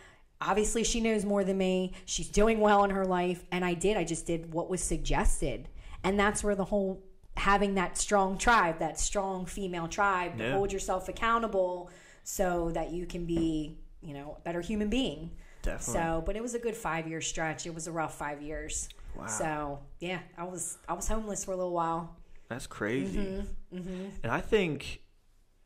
[0.42, 1.92] Obviously, she knows more than me.
[2.04, 3.44] She's doing well in her life.
[3.52, 3.96] And I did.
[3.96, 5.68] I just did what was suggested.
[6.04, 7.02] And that's where the whole
[7.36, 10.52] having that strong tribe, that strong female tribe to Yeah.
[10.52, 11.90] hold yourself accountable
[12.24, 15.30] so that you can be, you know, a better human being.
[15.62, 15.94] definitely.
[16.02, 17.66] So, but it was a good five year stretch.
[17.66, 18.88] It was a rough five years.
[19.16, 19.26] Wow.
[19.28, 22.16] So yeah, I was I was homeless for a little while.
[22.48, 23.44] That's crazy.
[23.72, 25.02] Mm-hmm, And I think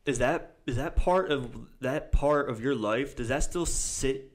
[0.05, 3.15] is that is that part of that part of your life?
[3.15, 4.31] Does that still sit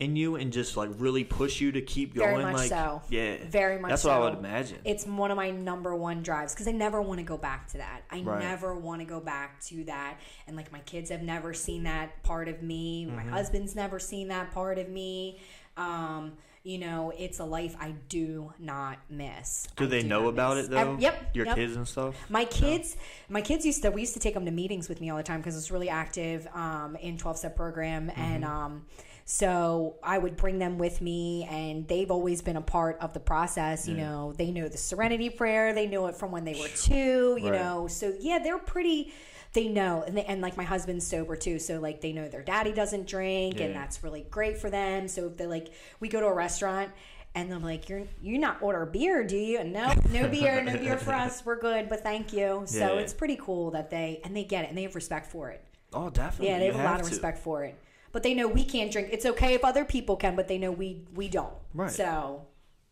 [0.00, 2.30] in you and just like really push you to keep going?
[2.30, 3.02] Very much like, so.
[3.10, 4.08] Yeah, Very much That's so.
[4.08, 4.78] what I would imagine.
[4.84, 7.78] It's one of my number one drives because I never want to go back to
[7.78, 8.02] that.
[8.10, 8.40] I Right.
[8.40, 10.18] never want to go back to that.
[10.46, 13.06] And like my kids have never seen that part of me.
[13.06, 13.30] My Mm-hmm.
[13.30, 15.38] husband's never seen that part of me.
[15.76, 16.32] Um,
[16.62, 19.66] you know, it's a life I do not miss.
[19.76, 20.66] Do I they know about miss.
[20.66, 20.96] it though?
[20.98, 21.30] Yep.
[21.34, 21.56] Your yep.
[21.56, 22.14] kids and stuff.
[22.28, 22.96] My kids,
[23.30, 23.90] my kids used to.
[23.90, 25.88] We used to take them to meetings with me all the time because it's really
[25.88, 28.84] active um, in twelve step program, and um,
[29.24, 33.20] so I would bring them with me, and they've always been a part of the
[33.20, 33.86] process.
[33.86, 35.72] You know, they know the Serenity Prayer.
[35.72, 37.38] They know it from when they were two.
[37.40, 37.60] You Right.
[37.60, 39.12] know, so yeah, they're pretty.
[39.52, 42.42] They know, and, they, and like my husband's sober too, so like they know their
[42.42, 45.08] daddy doesn't drink, and that's really great for them.
[45.08, 45.68] So if they're like,
[45.98, 46.90] we go to a restaurant.
[47.32, 50.98] And they're like, "You're you not order beer, do you?" No, no beer, no beer
[50.98, 51.44] for us.
[51.46, 52.62] We're good, but thank you.
[52.66, 52.98] So Yeah.
[52.98, 55.62] it's pretty cool that they and they get it and they have respect for it.
[55.92, 56.48] Oh, definitely.
[56.48, 57.76] Yeah, they You have a lot of respect for it.
[58.12, 59.08] But they know we can't drink.
[59.12, 61.52] It's okay if other people can, but they know we we don't.
[61.74, 61.90] Right.
[61.90, 62.46] So,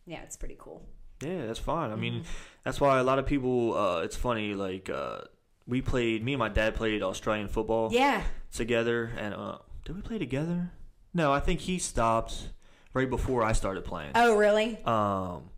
[0.06, 0.82] yeah, it's pretty cool.
[1.22, 1.90] Yeah, that's fine.
[1.90, 2.28] I mean, Mm-hmm.
[2.64, 3.76] that's why a lot of people.
[3.76, 4.54] Uh, it's funny.
[4.54, 5.22] Like uh,
[5.66, 6.22] we played.
[6.24, 8.22] Me and my dad played Australian football Yeah.
[8.52, 10.70] together, and uh, did we play together?
[11.14, 12.50] No, I think he stopped
[12.94, 14.12] right before I started playing.
[14.14, 14.78] Oh, really?
[14.84, 15.50] Um,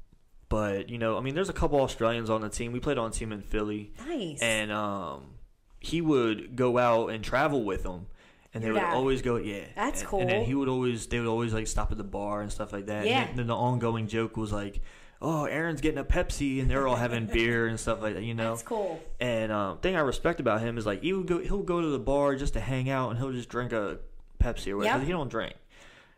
[0.48, 2.72] but you know, I mean, there's a couple Australians on the team.
[2.72, 4.40] We played on a team in Philly, Nice.
[4.40, 5.34] and um,
[5.80, 8.06] he would go out and travel with them.
[8.52, 9.64] And they would always go, yeah.
[9.76, 12.40] That's and, And then he would always, they would always like stop at the bar
[12.40, 13.06] and stuff like that.
[13.06, 13.20] Yeah.
[13.20, 14.80] And then, then the ongoing joke was like,
[15.22, 18.34] oh, Aaron's getting a Pepsi, and they're all having beer and stuff like that, you
[18.34, 18.50] know.
[18.50, 19.00] That's cool.
[19.20, 21.88] And um, thing I respect about him is like he would go, he'll go to
[21.88, 23.98] the bar just to hang out, and he'll just drink a
[24.42, 24.98] Pepsi or whatever.
[24.98, 25.06] Yep.
[25.06, 25.54] He don't drink,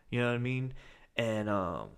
[0.09, 0.73] you know what I mean?
[1.15, 1.89] And um,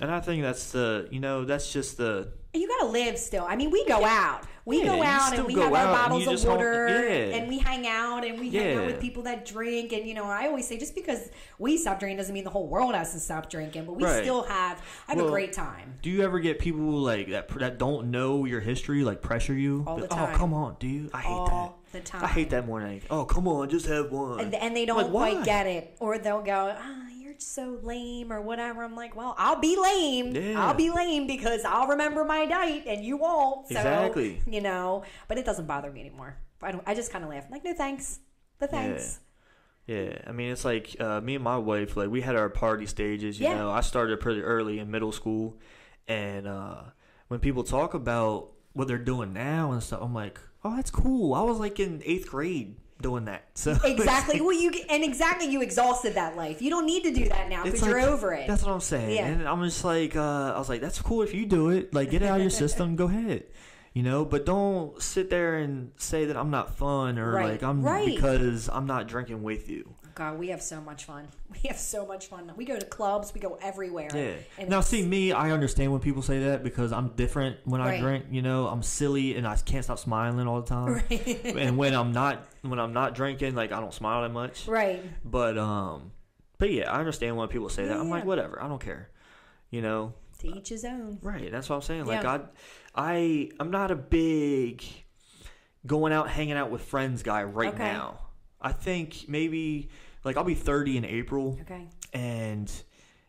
[0.00, 3.44] and I think that's the, you know, that's just the You gotta live still.
[3.48, 4.44] I mean, we go out.
[4.66, 7.36] We Yeah, go out and we have our bottles of water yeah.
[7.36, 9.92] and we hang out and we hang out with people that drink.
[9.92, 11.28] And you know, I always say just because
[11.58, 13.84] we stop drinking doesn't mean the whole world has to stop drinking.
[13.84, 14.22] But we Right.
[14.22, 14.80] still have.
[15.08, 15.98] I have a great time.
[16.00, 19.84] Do you ever get people like that that don't know your history like pressure you?
[19.86, 20.32] All the time.
[20.32, 21.10] Oh, come on, dude!
[21.12, 22.04] I hate All the that.
[22.06, 22.24] time.
[22.24, 23.08] I hate that more than anything.
[23.10, 24.40] Oh, come on, just have one.
[24.40, 27.03] and, and they don't Like, quite get it, or they'll go, "Ah,
[27.46, 28.82] so lame," or whatever.
[28.82, 30.34] I'm like, "Well, I'll be lame.
[30.34, 30.64] Yeah.
[30.64, 34.40] I'll be lame because I'll remember my night, and you won't." So, Exactly.
[34.46, 36.36] You know, but it doesn't bother me anymore.
[36.62, 36.82] I don't.
[36.86, 37.44] I just kind of laugh.
[37.46, 38.20] I'm like, no thanks.
[38.58, 39.20] But thanks.
[39.86, 42.86] Yeah, I mean it's like uh, me and my wife, like we had our party
[42.86, 43.38] stages.
[43.38, 43.56] You Yeah.
[43.56, 45.58] know, I started pretty early in middle school,
[46.08, 46.82] and uh,
[47.28, 51.34] when people talk about what they're doing now and stuff, I'm like, oh, that's cool.
[51.34, 53.44] I was like in eighth grade doing that.
[53.54, 54.40] So Exactly.
[54.40, 56.62] well, you and exactly you exhausted that life.
[56.62, 58.48] You don't need to do that now because It's you're over it.
[58.48, 59.14] That's what I'm saying.
[59.14, 59.26] Yeah.
[59.26, 61.92] And I'm just like, uh, I was like, that's cool if you do it.
[61.92, 62.96] Like, get it out of your system.
[62.96, 63.44] Go ahead.
[63.92, 67.50] You know, but don't sit there and say that I'm not fun or Right.
[67.52, 68.06] like I'm Right.
[68.16, 69.94] because I'm not drinking with you.
[70.14, 71.28] God, we have so much fun.
[71.50, 72.52] We have so much fun.
[72.56, 73.32] We go to clubs.
[73.32, 74.10] We go everywhere.
[74.14, 74.66] Yeah.
[74.66, 78.26] Now, see me, I understand when people say that because I'm different when I drink.
[78.30, 81.02] You know, I'm silly and I can't stop smiling all the time.
[81.44, 84.66] and when I'm not, when I'm not drinking, like I don't smile that much.
[84.66, 85.02] Right.
[85.24, 86.10] But um,
[86.58, 87.96] but yeah, I understand when people say that.
[87.96, 89.10] I'm like, whatever, I don't care.
[89.70, 91.18] You know, To each his own.
[91.22, 91.50] Right.
[91.50, 92.06] That's what I'm saying.
[92.06, 92.38] Like Yeah.
[92.94, 94.84] I, I, I'm not a big
[95.86, 97.78] going out hanging out with friends guy right Okay.
[97.82, 98.20] now.
[98.60, 99.90] I think maybe
[100.24, 101.86] like I'll be 30 in April, Okay.
[102.12, 102.70] and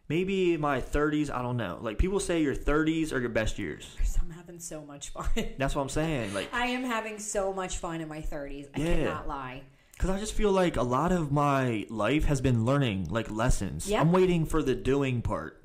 [0.09, 1.29] maybe my 30s.
[1.29, 1.77] I don't know.
[1.81, 3.95] Like people say your 30s are your best years.
[4.21, 5.27] I'm having so much fun.
[5.57, 6.33] That's what I'm saying.
[6.33, 8.69] Like I am having so much fun in my 30s.
[8.75, 8.95] I Yeah.
[8.95, 9.61] cannot lie.
[9.93, 13.89] Because I just feel like a lot of my life has been learning, like lessons.
[13.89, 14.01] Yep.
[14.01, 15.63] I'm waiting for the doing part.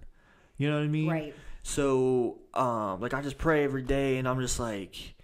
[0.57, 1.09] You know what I mean?
[1.11, 1.35] Right.
[1.65, 5.15] So, um, like I just pray every day, and I'm just like,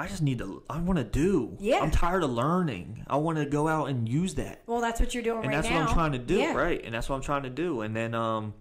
[0.00, 0.62] I just need to.
[0.70, 1.56] I want to do.
[1.60, 1.80] Yeah.
[1.80, 3.04] I'm tired of learning.
[3.06, 5.56] I want to go out and use that, Well, that's what you're doing and right
[5.56, 5.80] that's now.
[5.80, 6.36] what I'm trying to do.
[6.38, 6.54] Yeah.
[6.54, 7.82] Right, and that's what I'm trying to do.
[7.82, 8.54] And then, um,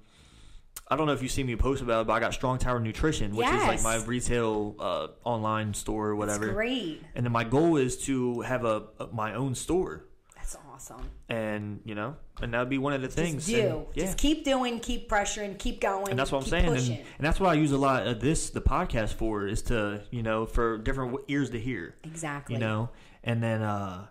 [0.92, 2.80] I don't know if you see me post about it, but I got Strong Tower
[2.80, 6.54] Nutrition, which is like my retail uh, online store or That's whatever.
[6.54, 7.02] great.
[7.16, 10.09] And then my goal is to have a, a my own store, That's
[10.80, 11.10] awesome.
[11.28, 13.46] and you know, and that'd be one of the things.
[13.46, 13.62] Just do.
[13.62, 14.06] And, yeah.
[14.06, 16.10] Just keep doing, keep pressuring, keep going.
[16.10, 18.50] and that's what I'm saying, and, and that's what I use a lot of this
[18.50, 22.56] the podcast for is to you know for different ears to hear, exactly.
[22.56, 22.90] you know,
[23.24, 24.08] and then uh,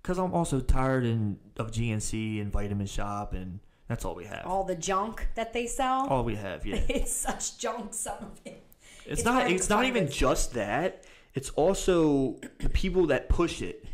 [0.00, 4.42] because I'm also tired and of GNC and Vitamin Shoppe, and that's all we have.
[4.46, 6.06] All, the junk that they sell.
[6.08, 6.80] All we have, yeah.
[6.88, 7.94] It's such junk.
[7.94, 8.62] Some of it.
[9.04, 9.50] It's, It's not.
[9.50, 11.04] It's not even just that.
[11.34, 13.86] It's also the people that push it.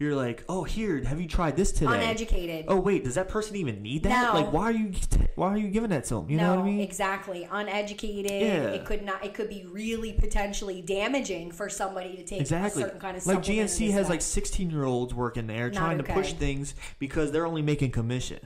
[0.00, 1.92] You're like, oh, here, have you tried this today?
[1.92, 2.64] Uneducated.
[2.68, 4.32] Oh wait, does that person even need that?
[4.32, 4.40] No.
[4.40, 4.92] Like, why are you
[5.34, 6.30] why are you giving that to them?
[6.30, 6.80] You no, know what I mean?
[6.80, 7.46] exactly.
[7.52, 8.30] Uneducated.
[8.30, 8.70] Yeah.
[8.70, 9.22] It could not.
[9.22, 12.82] It could be really potentially damaging for somebody to take Exactly.
[12.82, 15.98] a certain kind of like GNC has like 16 year olds working there Not trying
[15.98, 18.40] to push things because they're only making commission.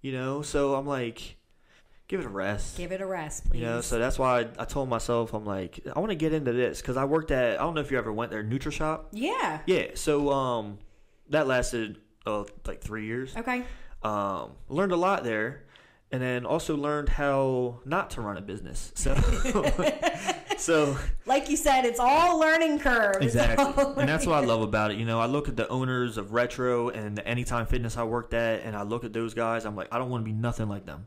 [0.00, 1.36] You know, so I'm like,
[2.08, 2.76] give it a rest.
[2.76, 3.60] Give it a rest, please.
[3.60, 6.32] you know, so that's why I, I told myself I'm like I want to get
[6.32, 9.06] into this because I worked at I don't know if you ever went there NutriShop.
[9.12, 9.60] yeah.
[9.66, 10.78] Yeah, so um,
[11.30, 13.36] that lasted uh, like three years.
[13.36, 13.64] Okay.
[14.02, 15.64] Um, learned a lot there,
[16.12, 18.92] and then also learned how not to run a business.
[18.94, 19.14] So,
[20.58, 20.96] so
[21.26, 23.16] Like you said, it's all learning curve.
[23.22, 24.98] Exactly, all and that's what I love about it.
[24.98, 28.34] You know, I look at the owners of Retro and the Anytime Fitness I worked
[28.34, 29.64] at, and I look at those guys.
[29.64, 31.06] I'm like, I don't want to be nothing like them.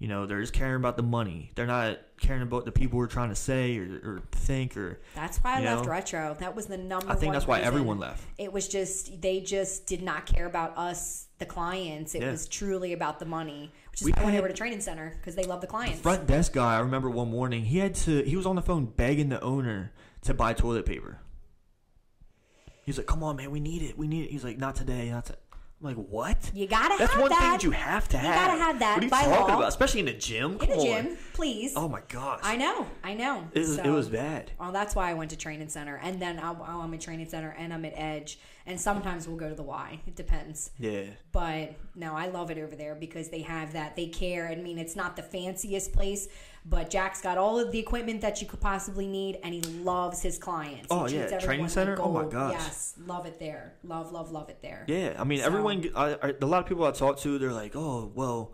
[0.00, 1.52] You know, they're just caring about the money.
[1.54, 4.98] They're not caring about the people we're trying to say or, or think or.
[5.14, 5.90] That's why I left know?
[5.90, 6.36] retro.
[6.40, 7.10] That was the number.
[7.10, 7.66] I think that's why reason.
[7.68, 8.24] everyone left.
[8.38, 12.14] It was just they just did not care about us, the clients.
[12.14, 12.30] It Yeah.
[12.30, 15.12] was truly about the money, which is We why I went over to training center
[15.20, 16.00] because they love the clients.
[16.00, 18.86] front desk guy, I remember one morning, he had to he was on the phone
[18.86, 19.92] begging the owner
[20.22, 21.18] to buy toilet paper.
[22.86, 23.98] He's like, "Come on, man, we need it.
[23.98, 25.36] We need it." He's like, "Not today, not to
[25.82, 26.98] I'm like, "What?" You gotta have that.
[26.98, 27.40] That's have one that.
[27.40, 28.48] thing that you have to You have.
[28.50, 29.56] gotta have that What are you by talking law.
[29.58, 29.68] about?
[29.68, 30.58] Especially in the gym.
[30.58, 31.04] Come in the on.
[31.06, 31.72] gym, please.
[31.74, 32.40] Oh my gosh.
[32.42, 33.48] I know, I know.
[33.54, 34.50] It was, So- it was bad.
[34.60, 37.54] Well, that's why I went to training center, and then I'm, I'm at training center,
[37.58, 40.00] and I'm at Edge, and sometimes we'll go to the Y.
[40.06, 40.70] It depends.
[40.78, 41.04] Yeah.
[41.32, 43.96] But no, I love it over there because they have that.
[43.96, 44.48] They care.
[44.48, 46.28] I mean, it's not the fanciest place,
[46.64, 50.22] but Jack's got all of the equipment that you could possibly need, and he loves
[50.22, 50.88] his clients.
[50.90, 51.96] Oh, yeah, training center?
[52.00, 52.52] Oh, my gosh.
[52.52, 53.74] Yes, love it there.
[53.82, 54.84] Love, love, love it there.
[54.86, 55.88] Yeah, I mean, So- everyone.
[55.96, 58.52] I, I, a lot of people I talk to, they're like, "Oh, well,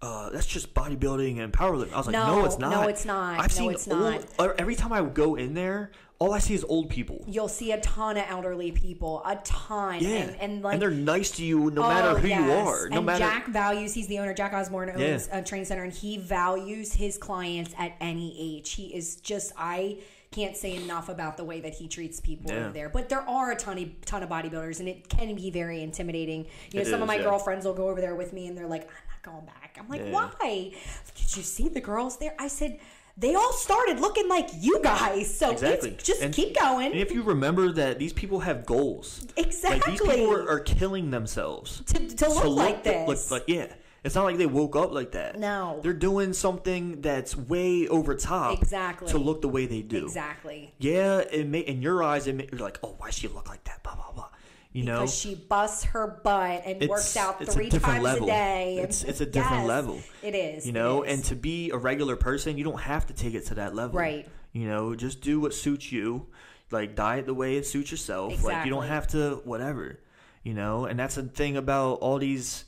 [0.00, 2.70] uh, that's just bodybuilding and powerlifting." I was like, No, "No, it's not.
[2.70, 3.40] no, it's not.
[3.40, 4.26] I've No, seen it's old.
[4.38, 5.90] uh, Every time I go in there,
[6.20, 7.24] all I see is old people.
[7.28, 11.30] You'll see a ton of elderly people, a ton, Yeah, and, and like they're nice
[11.32, 12.88] to you no Oh, matter who you are.
[12.88, 13.18] No and matter.
[13.24, 13.94] Jack values.
[13.94, 14.34] He's the owner.
[14.34, 15.38] Jack Osborne owns Yeah.
[15.38, 18.72] a training center, and he values his clients at any age.
[18.72, 19.98] He is just I
[20.30, 22.58] can't say enough about the way that he treats people Yeah.
[22.64, 22.88] over there.
[22.90, 26.46] But there are a ton of ton of bodybuilders, and it can be very intimidating.
[26.72, 27.22] You know, It some of my yeah.
[27.22, 29.88] girlfriends will go over there with me, and they're like, "I'm not going back." I'm
[29.88, 30.12] like, Yeah.
[30.12, 30.72] "Why?
[31.16, 32.78] Did you see the girls there?" I said.
[33.20, 35.96] They all started looking like you guys, so Exactly.
[36.00, 36.92] just And- keep going.
[36.92, 39.26] And if you remember that these people have goals.
[39.36, 39.90] exactly.
[39.90, 43.28] Like these people are, are killing themselves to, to look like the- this.
[43.28, 43.72] look like yeah.
[44.04, 45.36] It's not like they woke up like that.
[45.36, 45.80] No.
[45.82, 48.56] They're doing something that's way over top.
[48.62, 49.08] Exactly.
[49.08, 50.04] To look the way they do.
[50.04, 50.72] exactly.
[50.78, 53.64] Yeah, it may, in your eyes, it may, you're like, oh, why she look like
[53.64, 53.82] that?
[53.82, 54.27] Blah blah blah.
[54.72, 58.04] You know, because she busts her butt and It's- works out a three different times
[58.04, 58.28] level.
[58.28, 58.76] a day.
[58.76, 60.00] It's- it's a different Yes, level.
[60.22, 60.66] It is.
[60.66, 61.12] you know, is.
[61.14, 63.98] and to be a regular person, you don't have to take it to that level.
[63.98, 64.28] Right.
[64.52, 66.26] You know, just do what suits you.
[66.70, 68.44] Like diet the way it suits yourself.
[68.44, 70.00] Like you don't have to whatever.
[70.42, 72.64] You know, and that's the thing about all these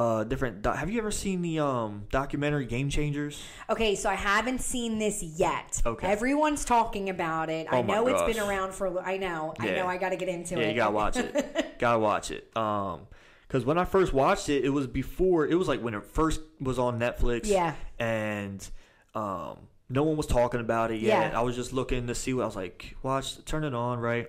[0.00, 0.62] uh, different.
[0.62, 3.42] Do- have you ever seen the um, documentary Game Changers?
[3.68, 5.82] Okay, so I haven't seen this yet.
[5.84, 6.06] Okay.
[6.06, 7.66] Everyone's talking about it.
[7.70, 9.00] I Oh my know it's been around for.
[9.02, 9.54] I know.
[9.62, 9.66] Yeah.
[9.66, 9.86] I know.
[9.86, 10.70] I got to get into Yeah, it.
[10.70, 11.78] you gotta watch it.
[11.78, 12.50] gotta watch it.
[12.56, 13.06] Um,
[13.46, 15.44] because when I first watched it, it was before.
[15.46, 17.46] It was like when it first was on Netflix.
[17.46, 17.74] Yeah.
[17.98, 18.66] And
[19.14, 21.32] um, no one was talking about it yet.
[21.32, 21.38] Yeah.
[21.38, 22.96] I was just looking to see what I was like.
[23.02, 23.98] Watch, turn it on.
[23.98, 24.28] Right.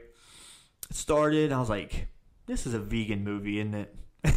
[0.90, 1.52] It started.
[1.52, 2.08] I was like,
[2.48, 3.96] this is a vegan movie, isn't it?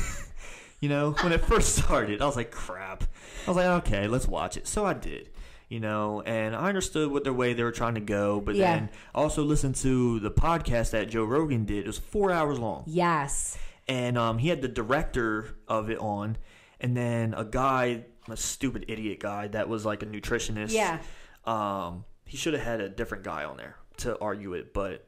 [0.85, 3.05] you know, when it first started, I was like, crap.
[3.47, 4.67] I was like, okay, let's watch it.
[4.67, 5.31] So I did.
[5.71, 8.75] You know, and I understood what their way they were trying to go, but Yeah.
[8.75, 11.79] then I also listened to the podcast that Joe Rogan did.
[11.79, 13.57] It was four hours long Yes.
[13.89, 16.37] and um, he had the director of it on,
[16.81, 20.73] and then a guy, a stupid idiot guy that was like a nutritionist.
[20.73, 20.99] Yeah.
[21.47, 25.07] Um, he should have had a different guy on there to argue it, but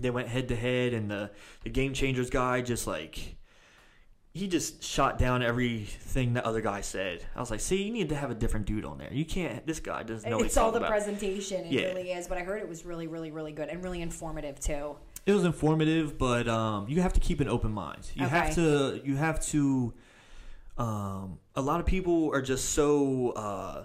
[0.00, 1.30] they went head to head, and the
[1.64, 3.36] the game changers guy just like
[4.40, 7.24] he just shot down everything the other guy said.
[7.36, 9.12] I was like, see, you need to have a different dude on there.
[9.12, 9.66] You can't.
[9.66, 10.40] This guy doesn't know.
[10.40, 10.88] it's all the about.
[10.90, 11.64] presentation.
[11.66, 11.86] It Yeah.
[11.88, 12.26] really is.
[12.26, 14.96] But I heard it was really, really, really good and really informative too.
[15.26, 18.10] it was informative, but um, you have to keep an open mind.
[18.14, 18.54] You have Okay.
[18.54, 19.00] to.
[19.04, 19.92] You have to.
[20.78, 23.84] Um, a lot of people are just so uh,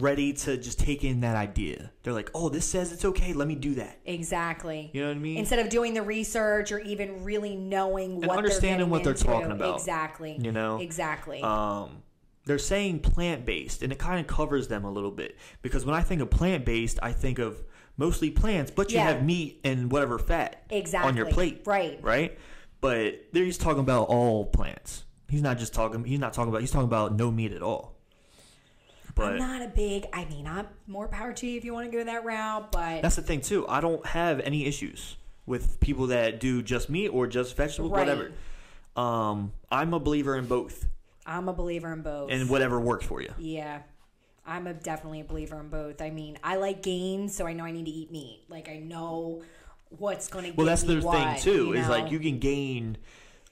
[0.00, 1.90] ready to just take in that idea.
[2.02, 3.32] They're like, "Oh, this says it's okay.
[3.32, 4.90] Let me do that." Exactly.
[4.92, 5.38] You know what I mean?
[5.38, 9.30] Instead of doing the research or even really knowing what understanding they're what they're getting
[9.32, 10.38] talking about, Exactly.
[10.40, 10.78] you know?
[10.78, 11.42] Exactly.
[11.42, 12.02] um,
[12.46, 15.94] they're saying plant based, and it kind of covers them a little bit because when
[15.94, 17.62] I think of plant based, I think of
[17.98, 19.12] mostly plants, but you Yeah.
[19.12, 21.08] have meat and whatever fat exactly.
[21.10, 21.98] on your plate, Right.
[22.02, 22.38] Right,
[22.80, 25.04] but they're just talking about all plants.
[25.28, 26.04] He's not just talking.
[26.04, 26.62] He's not talking about.
[26.62, 27.97] He's talking about no meat at all.
[29.18, 30.06] But I'm not a big.
[30.12, 32.72] I mean, I'm more power to you if you want to go that route.
[32.72, 33.66] But that's the thing too.
[33.68, 35.16] I don't have any issues
[35.46, 38.00] with people that do just meat or just vegetables, Right.
[38.06, 38.32] whatever.
[38.96, 40.86] Um, I'm a believer in both,
[41.26, 42.30] I'm a believer in both.
[42.30, 43.32] and whatever works for you.
[43.38, 43.80] Yeah.
[44.46, 46.00] I'm a definitely a believer in both.
[46.00, 48.44] I mean, I like gains, so I know I need to eat meat.
[48.48, 49.42] Like I know
[49.90, 51.66] what's going to Well, that's what, thing too.
[51.66, 52.96] you Is like you can gain,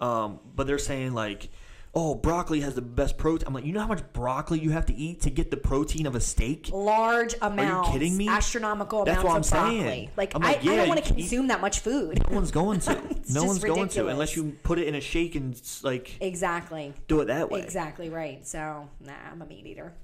[0.01, 1.51] um, but they're saying like,
[1.99, 3.49] oh, broccoli has the best protein.
[3.49, 6.07] I'm like, you know how much broccoli you have to eat to get the protein
[6.07, 6.69] of a steak?
[6.71, 7.89] large amounts.
[7.91, 8.29] kidding me?
[8.29, 9.91] Astronomical That's amounts what of I'm broccoli.
[9.91, 10.11] saying.
[10.15, 12.23] Like, I'm like, I yeah, don't want to can eat- consume that much food.
[12.29, 13.01] No one's going to.
[13.31, 16.93] No one's going to unless you put it in a shake and like exactly.
[17.09, 17.61] do it that way.
[17.61, 18.47] Exactly right.
[18.47, 19.95] So, nah, I'm a meat eater.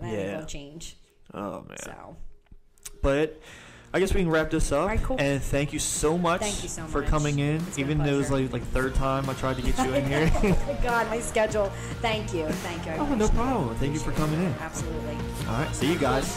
[0.00, 0.34] That ain't Yeah.
[0.34, 0.96] gonna change.
[1.32, 1.78] Oh man.
[1.78, 2.16] So,
[3.02, 3.40] But
[3.96, 4.80] I guess we can wrap this up.
[4.82, 5.16] All right, cool.
[5.18, 7.08] And thank you so much, Thank you so for much.
[7.08, 7.56] coming in.
[7.66, 10.04] It's Even though it was like like third time I tried to get you in
[10.06, 10.30] here.
[10.34, 11.72] oh God, my schedule.
[12.02, 12.46] Thank you.
[12.46, 12.92] Thank you.
[12.92, 13.32] I oh, no it.
[13.32, 13.74] problem.
[13.76, 14.52] Thank you for coming in.
[14.60, 15.16] Absolutely.
[15.48, 15.74] All right.
[15.74, 16.36] See you guys.